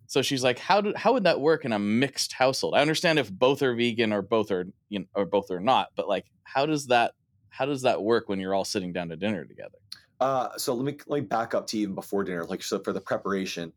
[0.07, 2.75] So she's like, how do how would that work in a mixed household?
[2.75, 5.89] I understand if both are vegan or both are you know, or both are not,
[5.97, 7.15] but like how does that
[7.57, 9.79] how does that work when you're all sitting down to dinner together?
[10.21, 12.45] Uh, so let me let me back up to even before dinner.
[12.45, 13.73] Like so for the preparation,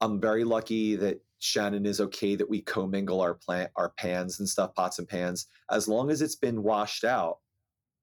[0.00, 4.48] I'm very lucky that Shannon is okay that we commingle our plant our pans and
[4.48, 7.38] stuff, pots and pans, as long as it's been washed out.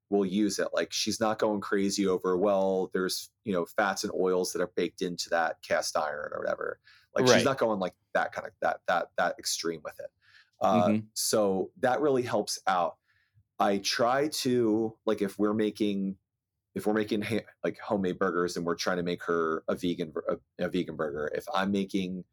[0.10, 0.70] We'll use it.
[0.74, 2.38] Like she's not going crazy over.
[2.38, 6.40] Well, there's you know fats and oils that are baked into that cast iron or
[6.40, 6.80] whatever.
[7.16, 7.36] Like Right.
[7.36, 10.12] she's not going like that kind of that that that extreme with it.
[10.62, 11.08] Uh, Mhm.
[11.14, 12.98] So that really helps out.
[13.60, 16.18] I try to like if we're making
[16.76, 20.14] if we're making ha- like homemade burgers and we're trying to make her a vegan
[20.30, 22.24] a, a vegan burger if i'm making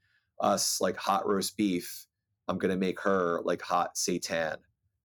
[0.41, 2.07] us like hot roast beef
[2.49, 4.59] i'm to make her like hot seitan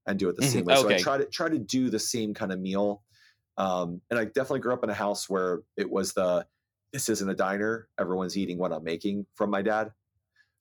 [0.05, 0.75] and do it the Mhm, same way.
[0.75, 3.03] So i try to try to do the same kind of meal
[3.57, 6.47] um, and i definitely grew up in a house where it was the
[6.93, 7.87] this isn't a diner.
[7.99, 9.91] Everyone's eating what i'm making from my dad.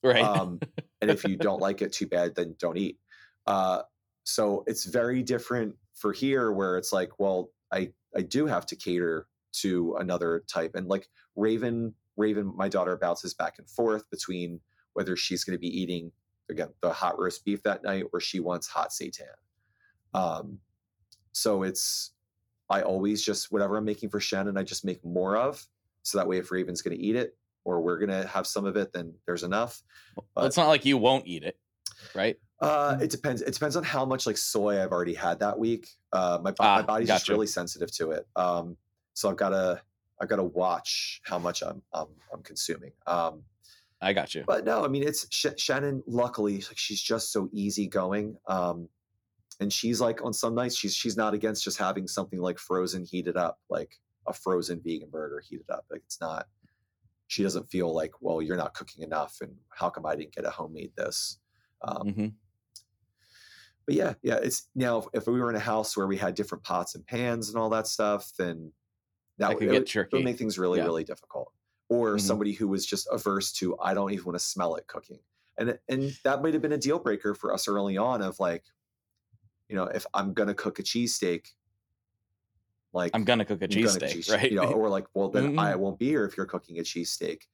[0.03, 0.31] Right.
[0.31, 0.63] um,
[1.01, 2.99] and if you don't like it, too bad, then don't eat.
[3.45, 3.83] Uh,
[4.29, 8.75] so it's very different for here, where it's like, well, I I do have to
[8.75, 9.27] cater
[9.61, 14.59] to another type, and like Raven Raven, my daughter, bounces back and forth between
[14.93, 16.11] whether she's going to be eating
[16.49, 19.25] again the hot roast beef that night or she wants hot seitan.
[20.13, 20.59] Um,
[21.31, 22.11] so it's
[22.69, 25.65] I always just whatever I'm making for Shannon, I just make more of.
[26.03, 28.65] So that way, if Raven's going to eat it or we're going to have some
[28.65, 29.81] of it, then there's enough.
[30.35, 31.57] Well, it's not like you won't eat it,
[32.13, 32.37] right?
[32.61, 33.41] Uh, it depends.
[33.41, 35.87] It depends on how much like soy I've already had that week.
[36.11, 38.27] Uh, my, bo- my Ah, body's just really sensitive to it.
[38.35, 38.75] Um,
[39.13, 39.81] so I've got to
[40.21, 42.91] I've got to watch how much I'm I'm, I'm consuming.
[43.07, 43.43] Um,
[44.01, 44.43] I got you.
[44.45, 46.03] but no, I mean it's Sh- Shannon.
[46.07, 48.37] Luckily, like she's just so easygoing.
[48.47, 48.89] Um,
[49.61, 53.03] and she's like on some nights she's she's not against just having something like frozen
[53.05, 55.85] heated up, like a frozen vegan burger heated up.
[55.89, 56.47] Like it's not.
[57.27, 60.45] She doesn't feel like, well, you're not cooking enough, and how come I didn't get
[60.45, 61.37] a homemade this?
[61.81, 62.27] Um, hmm
[63.89, 66.63] but yeah, yeah, it's now if we were in a house where we had different
[66.63, 68.71] pots and pans and all that stuff, then
[69.39, 70.17] that, would- it would- it tricky.
[70.17, 70.85] would make things really, Yeah.
[70.85, 71.51] really difficult.
[71.87, 72.21] Or Mhm.
[72.21, 75.21] somebody who was just averse to, I don't even want to smell it cooking,
[75.57, 78.21] and and that might have been a deal breaker for us early on.
[78.21, 78.63] Of like,
[79.69, 81.47] you know, if I'm gonna cook a cheesesteak,
[82.93, 84.51] like I'm gonna cook a cheesesteak, cheese- right?
[84.51, 85.79] You know, or like, well, then I Mhm.
[85.79, 87.47] won't be here if you're cooking a cheesesteak,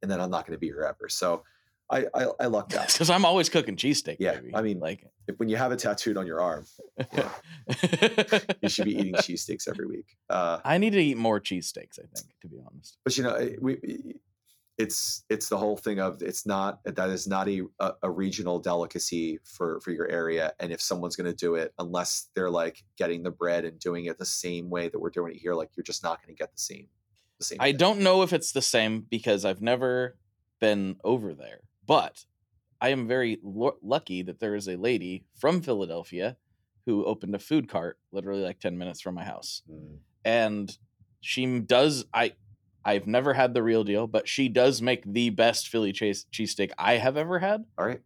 [0.00, 1.10] and then I'm not going to be here ever.
[1.10, 1.44] So
[1.90, 2.88] I I, I lucked out.
[2.92, 4.16] Because I'm always cooking cheesesteak.
[4.18, 4.54] Yeah, baby.
[4.54, 6.64] I mean, like if, when you have it tattooed on your arm,
[7.12, 7.28] Yeah.
[8.62, 10.16] you should be eating cheesesteaks every week.
[10.30, 11.98] Uh, I need to eat more cheesesteaks.
[11.98, 12.98] I think, to be honest.
[13.04, 14.14] but you know, it- we,
[14.78, 18.58] it's it's the whole thing of it's not that is not a a, a regional
[18.58, 22.84] delicacy for for your area, and if someone's going to do it, unless they're like
[22.98, 25.70] getting the bread and doing it the same way that we're doing it here, like
[25.76, 26.88] you're just not going to get the same
[27.38, 27.58] the same.
[27.58, 27.78] I thing.
[27.78, 30.18] don't know if it's the same because I've never
[30.60, 32.24] been over there, but
[32.80, 36.36] I am very lu- lucky that there is a lady from Philadelphia
[36.84, 39.62] who opened a food cart literally like 10 minutes from my house.
[39.70, 39.98] Mm.
[40.24, 40.78] And
[41.20, 42.32] she does I
[42.84, 46.70] I've never had the real deal, but she does make the best Philly cheese cheesesteak
[46.78, 47.64] I have ever had.
[47.76, 48.00] All right.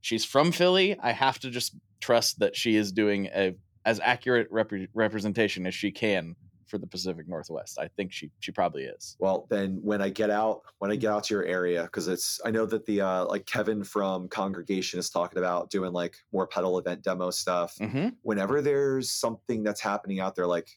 [0.00, 0.96] She's from Philly.
[1.00, 5.74] I have to just trust that she is doing a as accurate repre- representation as
[5.74, 6.36] she can
[6.70, 7.78] for the Pacific Northwest.
[7.78, 9.16] I think she she probably is.
[9.18, 12.40] Well, then when I get out, when I get out to your area, because it's
[12.44, 16.46] I know that the uh like Kevin from Congregation is talking about doing like more
[16.46, 17.76] pedal event demo stuff.
[17.80, 18.10] Mm-hmm.
[18.22, 20.68] Whenever there's something that's happening out there, like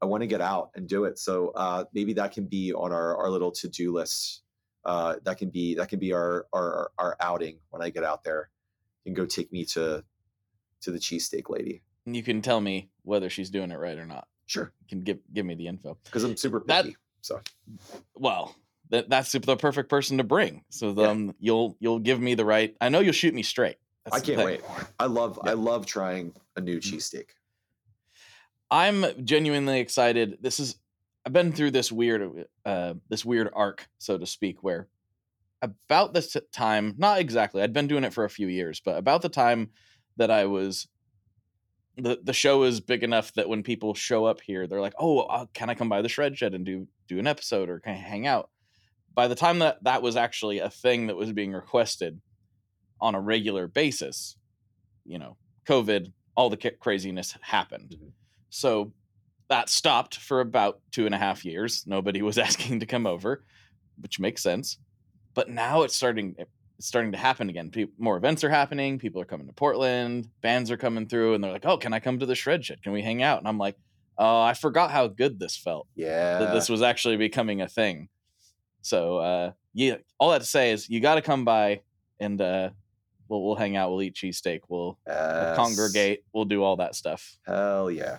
[0.00, 1.18] I want to get out and do it.
[1.18, 4.42] So uh maybe that can be on our our little to do list.
[4.84, 8.22] Uh, that can be that can be our our our outing when I get out
[8.22, 8.50] there.
[9.04, 10.04] You can go take me to
[10.82, 11.82] to the cheesesteak lady.
[12.06, 14.28] You can tell me whether she's doing it right or not.
[14.46, 15.96] Sure, You can give give me the info.
[16.04, 16.96] because I'm super That- picky.
[17.22, 17.40] so
[18.14, 18.54] Well,
[18.90, 20.64] that that's the perfect person to bring.
[20.68, 21.32] So Yeah.
[21.38, 22.76] you'll you'll give me the right.
[22.80, 23.76] I know you'll shoot me straight.
[24.04, 24.60] That's I can't wait.
[24.98, 25.50] I love Yeah.
[25.52, 27.30] I love trying a new cheesesteak.
[28.70, 30.38] I'm genuinely excited.
[30.40, 30.76] This is
[31.26, 34.88] I've been through this weird uh this weird arc, so to speak, where
[35.62, 39.22] about this time, not exactly, I'd been doing it for a few years, but about
[39.22, 39.70] the time
[40.18, 40.86] that I was
[41.96, 45.20] the the show is big enough that when people show up here, they're like, "Oh,
[45.20, 47.92] uh, can I come by the shred shed and do do an episode or can
[47.94, 48.50] I hang out?"
[49.14, 52.20] By the time that that was actually a thing that was being requested
[53.00, 54.36] on a regular basis,
[55.04, 55.36] you know,
[55.66, 57.96] COVID, all the ca- craziness happened.
[58.00, 58.12] Mhm.
[58.50, 58.92] So
[59.48, 61.86] that stopped for about two and a half years.
[61.86, 63.44] Nobody was asking to come over,
[64.00, 64.78] which makes sense.
[65.34, 66.34] But now it's starting.
[66.78, 67.70] It's starting to happen again.
[67.70, 68.98] Pe- more events are happening.
[68.98, 70.28] People are coming to Portland.
[70.40, 72.82] Bands are coming through, and they're like, "Oh, can I come to the shred shed?
[72.82, 73.76] Can we hang out?" And I'm like,
[74.18, 75.86] "Oh, I forgot how good this felt.
[75.94, 76.38] Yeah.
[76.40, 78.08] That this was actually becoming a thing."
[78.82, 81.82] So, uh, yeah, all that to say is, you got to come by,
[82.18, 82.70] and uh,
[83.28, 83.90] we'll we'll hang out.
[83.90, 84.60] We'll eat cheesesteak.
[84.68, 86.24] We'll, we'll congregate.
[86.32, 87.38] We'll do all that stuff.
[87.46, 88.18] Hell yeah.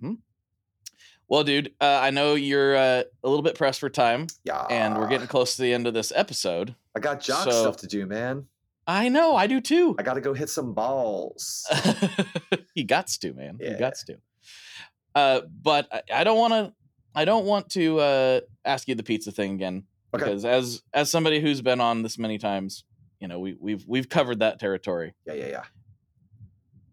[0.00, 0.14] hmm
[1.28, 4.62] Well, dude, uh, I know you're uh, a little bit pressed for time, Yeah.
[4.70, 6.74] and we're getting close to the end of this episode.
[6.96, 8.46] I got jock so- stuff to do, man.
[8.88, 9.96] I know, I do too.
[9.98, 11.66] I got to go hit some balls.
[12.74, 13.58] he gots to, man.
[13.60, 13.78] He Yeah.
[13.80, 14.18] gots to.
[15.12, 16.72] Uh, but I, I don't want to.
[17.12, 19.84] I don't want to uh, ask you the pizza thing again
[20.14, 20.24] Okay.
[20.24, 22.84] because as as somebody who's been on this many times,
[23.18, 25.14] you know, we we've we've covered that territory.
[25.26, 25.62] Yeah, yeah, yeah.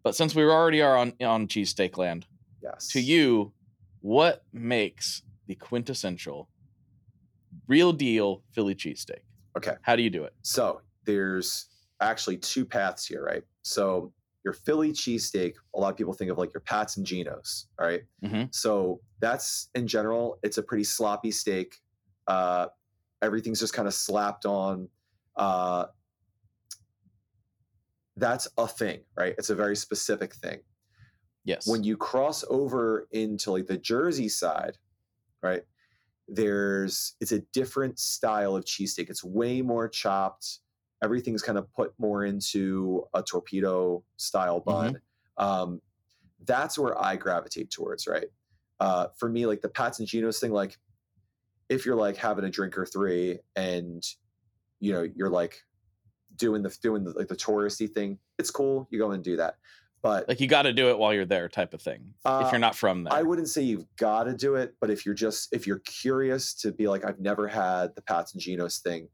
[0.02, 2.26] But since we already are on on cheesesteak land,
[2.64, 2.88] Yes.
[2.90, 3.54] to you,
[4.02, 6.50] what makes the quintessential,
[7.68, 9.20] real deal Philly cheesesteak?
[9.58, 9.76] Okay.
[9.82, 10.34] How do you do it?
[10.42, 11.68] So there's
[12.02, 13.44] actually two paths here, right?
[13.62, 17.66] So your Philly cheesesteak, a lot of people think of like your Pats and Genos,
[17.80, 18.04] all right?
[18.24, 18.54] Mhm.
[18.54, 21.76] So that's in general, it's a pretty sloppy steak.
[22.28, 22.68] Uh,
[23.22, 24.90] everything's just kind of slapped on.
[25.36, 25.86] Uh,
[28.18, 29.34] that's a thing, right?
[29.38, 30.60] It's a very specific thing.
[31.46, 31.68] Yes.
[31.68, 34.78] when you cross over into like the Jersey side,
[35.42, 35.64] right?
[36.28, 39.10] There's it's a different style of cheesesteak.
[39.10, 40.60] It's way more chopped.
[41.04, 45.00] Everything's kind of put more into a torpedo style bun.
[45.38, 45.82] Um,
[46.46, 48.28] that's where I gravitate towards, right?
[48.80, 50.78] Uh, for me, like the Pats and Geno's thing, like
[51.70, 54.06] if you're like having a drink or three and
[54.80, 55.62] you know you're like
[56.36, 58.88] doing the doing the, like the touristy thing, it's cool.
[58.92, 59.56] You go and do that.
[60.04, 62.14] But Like you got to do it while you're there, type of thing.
[62.26, 64.90] Uh, if you're not from there, I wouldn't say you've got to do it, but
[64.90, 68.42] if you're just if you're curious to be like I've never had the Pats and
[68.42, 69.08] Geno's thing,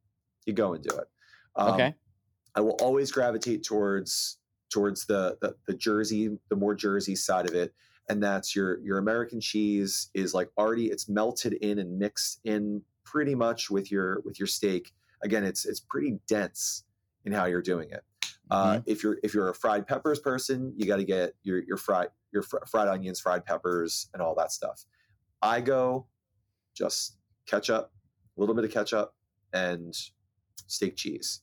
[0.48, 1.08] you go and do it.
[1.56, 1.96] Um, okay.
[2.56, 4.40] I will always gravitate towards
[4.72, 7.72] towards the, the the Jersey, the more Jersey side of it,
[8.10, 12.82] and that's your your American cheese is like already it's melted in and mixed in
[13.06, 14.92] pretty much with your with your steak.
[15.22, 16.84] Again, it's it's pretty dense
[17.26, 18.04] in how you're doing it.
[18.50, 21.78] Uh, if you're if you're a fried peppers person, you got to get your your
[21.78, 24.86] fried your fr- fried onions, fried peppers, and all that stuff.
[25.42, 26.08] I go
[26.74, 27.92] just ketchup,
[28.38, 29.14] a little bit of ketchup,
[29.54, 29.94] and
[30.68, 31.42] steak cheese.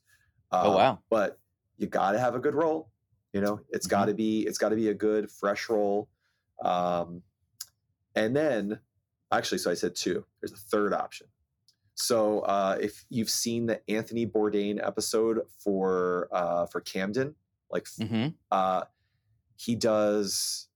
[0.52, 0.98] Oh, Um, wow.
[1.10, 1.40] But
[1.76, 2.90] you got to have a good roll.
[3.32, 3.90] You know, it's Mhm.
[3.90, 6.08] got to be it's got to be a good fresh roll.
[6.62, 7.22] Um,
[8.14, 8.80] and then,
[9.30, 10.24] actually, so I said two.
[10.40, 11.26] There's a third option.
[11.96, 17.34] So uh, if you've seen the Anthony Bourdain episode for uh, for Camden,
[17.70, 18.84] like hmm uh,
[19.56, 20.68] he does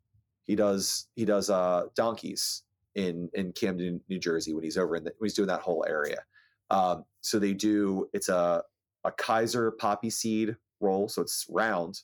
[0.46, 2.62] he does he does uh, donkeys
[2.94, 5.84] in in Camden, New Jersey when he's over in the, when he's doing that whole
[5.86, 6.24] area.
[6.70, 8.62] Um, so they do it's a
[9.04, 12.00] a Kaiser poppy seed roll, so it's round.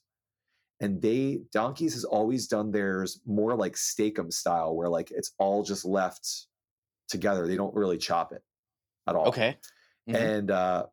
[0.81, 5.63] And they donkeys has always done theirs more like steakum style, where like it's all
[5.63, 6.49] just left
[7.09, 7.47] together.
[7.47, 8.43] They don't really chop it
[9.07, 9.59] at all Okay.
[10.07, 10.31] Mhm.
[10.31, 10.87] and uh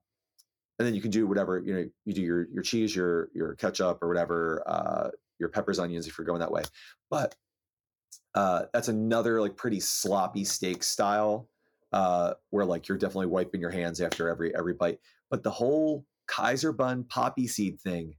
[0.79, 3.55] and then you can do whatever you know you do your your cheese your your
[3.55, 6.63] ketchup or whatever uh your peppers onions if you're going that way
[7.09, 7.35] but
[8.35, 11.49] uh that's another like pretty sloppy steak style
[11.91, 14.99] uh where like you're definitely wiping your hands after every every bite
[15.29, 18.15] but the whole kaiser bun poppy seed thing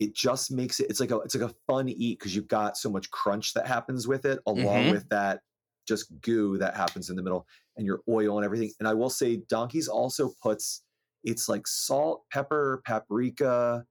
[0.00, 2.76] it just makes it it's like a it's like a fun eat because you've got
[2.76, 4.88] so much crunch that happens with it along Mhm.
[4.88, 5.40] with that
[5.86, 8.72] just goo that happens in the middle and your oil and everything.
[8.78, 10.82] And I will say, Donkeys also puts
[11.24, 13.86] it's like salt, pepper, paprika,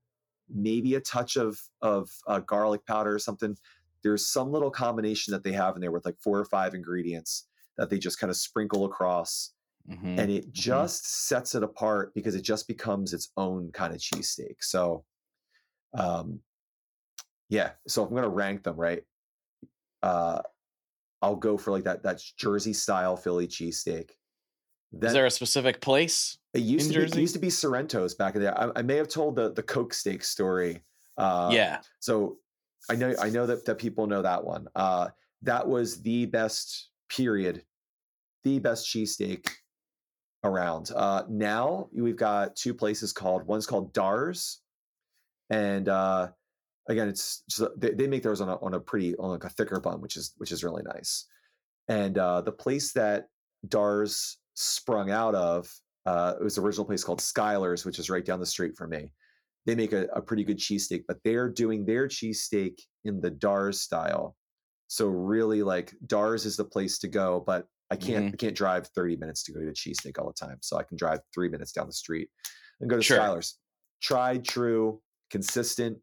[0.50, 3.58] maybe a touch of of uh, garlic powder or something.
[4.04, 7.48] There's some little combination that they have in there with like four or five ingredients
[7.78, 9.54] that they just kind of sprinkle across,
[9.90, 10.20] Mhm.
[10.20, 14.58] and it just sets it apart because it just becomes its own kind of cheesesteak.
[14.62, 15.06] So,
[15.94, 16.42] um,
[17.50, 17.72] yeah.
[17.88, 19.04] So if I'm gonna rank them, right?
[20.02, 20.42] Uh,
[21.24, 24.10] I'll go for like that that Jersey style Philly cheesesteak.
[24.92, 26.38] Then Is there a specific place?
[26.54, 28.60] it used to be it used to be Sorrento's back in there.
[28.60, 30.84] I, I may have told the the Coke steak story.
[31.18, 31.80] Uh, yeah.
[32.00, 32.38] So
[32.90, 34.68] I know I know that that people know that one.
[34.76, 35.10] Uh,
[35.42, 37.64] that was the best period,
[38.44, 39.50] the best cheesesteak
[40.44, 40.92] around.
[40.96, 44.60] Uh, now we've got two places called one's called Dars,
[45.50, 46.30] and uh,
[46.90, 49.50] again it's just, they, they make theirs on a on a pretty on like a
[49.50, 51.28] thicker bun, which is which is really nice.
[51.88, 53.26] And uh, the place that
[53.68, 55.68] Dars sprung out of
[56.06, 58.90] uh, it was the original place called Skylar's, which is right down the street from
[58.90, 59.10] me.
[59.66, 63.80] They make a, a pretty good cheesesteak, but they're doing their cheesesteak in the Dars
[63.80, 64.36] style.
[64.88, 68.88] So really, like Dars is the place to go, but I can't I can't drive
[68.96, 70.58] 30 minutes to go to a cheesesteak all the time.
[70.62, 72.30] So I can drive three minutes down the street
[72.82, 73.20] and go to Sure.
[73.20, 73.58] Skylar's.
[74.02, 75.98] Tried, true, consistent,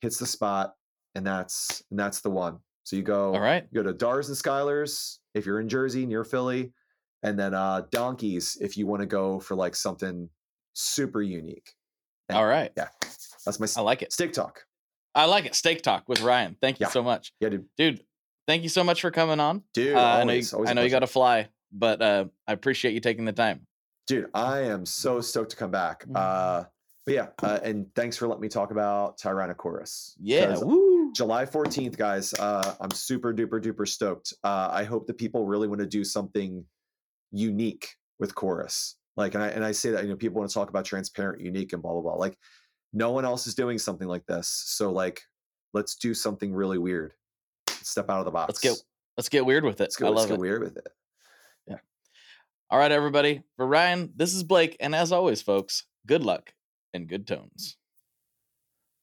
[0.00, 0.74] hits the spot,
[1.14, 2.58] and that's and that's the one.
[2.84, 3.66] So you go All right.
[3.70, 6.72] you go to Dars and Skylers if you're in Jersey near Philly,
[7.22, 10.28] and then uh Donkeys if you want to go for like something
[10.74, 11.72] super unique.
[12.30, 12.70] All right.
[12.76, 12.88] Yeah,
[13.44, 14.12] that's my I like it.
[14.12, 14.64] steak talk.
[15.14, 15.54] I like it.
[15.54, 16.56] Steak talk with Ryan.
[16.60, 16.90] Thank you Yeah.
[16.90, 17.66] so much, Yeah, dude.
[17.76, 18.04] dude.
[18.46, 19.62] Thank you so much for coming on.
[19.74, 22.52] Dude, Uh, I know you, always, always know you got to fly, but uh, I
[22.52, 23.66] appreciate you taking the time.
[24.06, 26.04] Dude, I am so stoked to come back.
[26.06, 26.16] Mhm.
[26.16, 26.64] Uh,
[27.08, 30.14] but yeah, uh, and thanks for letting me talk about Tyrannochorus.
[30.20, 30.56] Yeah.
[31.14, 32.34] July 14th, guys.
[32.34, 34.34] Uh, I'm super duper duper stoked.
[34.44, 36.66] Uh, I hope that people really want to do something
[37.32, 38.96] unique with chorus.
[39.16, 41.40] Like, and I and I say that you know people want to talk about transparent,
[41.40, 42.14] unique, and blah blah blah.
[42.14, 42.36] Like,
[42.92, 44.48] no one else is doing something like this.
[44.48, 45.22] So like,
[45.72, 47.14] let's do something really weird.
[47.68, 48.50] Step out of the box.
[48.50, 48.82] Let's get
[49.16, 49.84] let's get weird with it.
[49.84, 50.08] let's go.
[50.08, 50.40] I let's love get it.
[50.40, 50.88] weird with it.
[51.66, 51.78] Yeah.
[52.70, 53.44] All right, everybody.
[53.56, 56.52] For Ryan, this is Blake, and as always, folks, good luck
[56.92, 57.76] and good tones.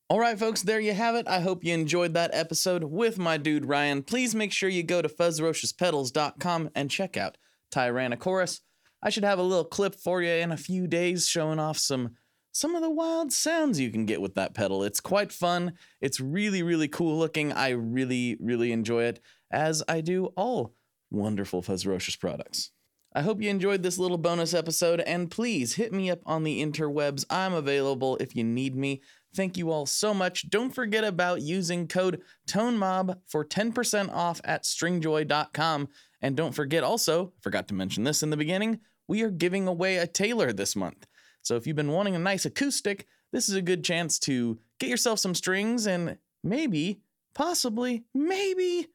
[0.08, 1.28] All right, folks, there you have it.
[1.28, 4.04] I hope you enjoyed that episode with my dude Ryan.
[4.04, 7.38] Please make sure you go to fuzzrociouspedals.com and check out
[7.74, 8.62] Tyrannochorus.
[9.02, 12.12] I should have a little clip for you in a few days showing off some
[12.52, 14.84] some of the wild sounds you can get with that pedal.
[14.84, 15.74] It's quite fun.
[16.00, 17.52] It's really, really cool looking.
[17.52, 19.20] I really, really enjoy it,
[19.52, 20.74] as I do all
[21.12, 22.72] wonderful Fuzzrocious products.
[23.16, 26.62] I hope you enjoyed this little bonus episode, and please hit me up on the
[26.62, 27.24] interwebs.
[27.30, 29.02] I'm available if you need me.
[29.34, 30.50] Thank you all so much.
[30.50, 35.88] Don't forget about using code TONEMOB for 10% off at stringjoy.com.
[36.22, 39.96] And don't forget also, forgot to mention this in the beginning, we are giving away
[39.96, 41.08] a Taylor this month.
[41.42, 44.90] So if you've been wanting a nice acoustic, this is a good chance to get
[44.90, 47.00] yourself some strings and maybe,
[47.34, 48.88] possibly, maybe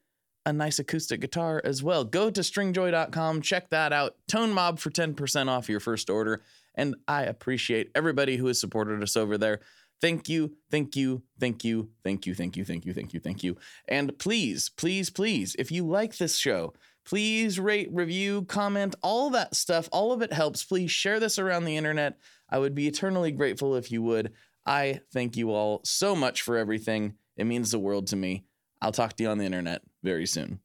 [0.45, 2.03] a nice acoustic guitar as well.
[2.03, 4.15] Go to stringjoy.com, check that out.
[4.27, 6.41] Tone Mob for 10% off your first order.
[6.75, 9.59] And I appreciate everybody who has supported us over there.
[9.99, 13.43] Thank you, thank you, thank you, thank you, thank you, thank you, thank you, thank
[13.43, 13.57] you.
[13.87, 16.73] And please, please, please, if you like this show,
[17.05, 19.87] please rate, review, comment, all that stuff.
[19.91, 20.63] All of it helps.
[20.63, 22.17] Please share this around the internet.
[22.49, 24.31] I would be eternally grateful if you would.
[24.65, 27.13] I thank you all so much for everything.
[27.37, 28.43] It means the world to me.
[28.81, 30.59] I'll talk to you on the internet very soon.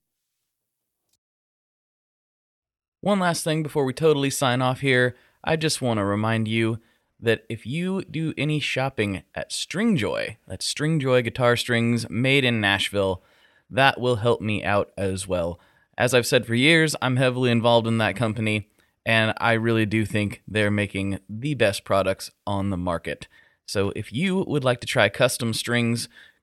[3.01, 5.15] One last thing before we totally sign off here.
[5.45, 6.81] I just want to remind you
[7.21, 13.23] that if you do any shopping at Stringjoy, that's Stringjoy guitar strings made in Nashville,
[13.71, 15.61] that will help me out as well.
[15.97, 18.69] As I've said for years, I'm heavily involved in that company,
[19.05, 23.29] and I really do think they're making the best products on the market.
[23.67, 26.09] So if you would like to try custom strings,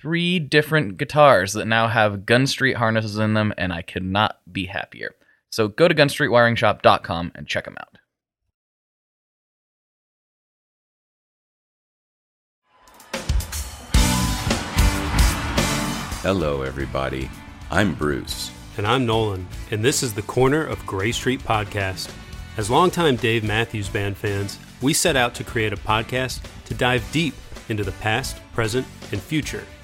[0.00, 4.40] three different guitars that now have Gun Street harnesses in them, and I could not
[4.50, 5.14] be happier.
[5.50, 7.96] So go to gunstreetwiringshop.com and check them out.
[16.22, 17.30] Hello, everybody.
[17.70, 18.50] I'm Bruce.
[18.76, 22.10] And I'm Nolan, and this is the Corner of Gray Street podcast.
[22.56, 27.06] As longtime Dave Matthews Band fans, we set out to create a podcast to dive
[27.12, 27.34] deep
[27.68, 29.64] into the past, present, and future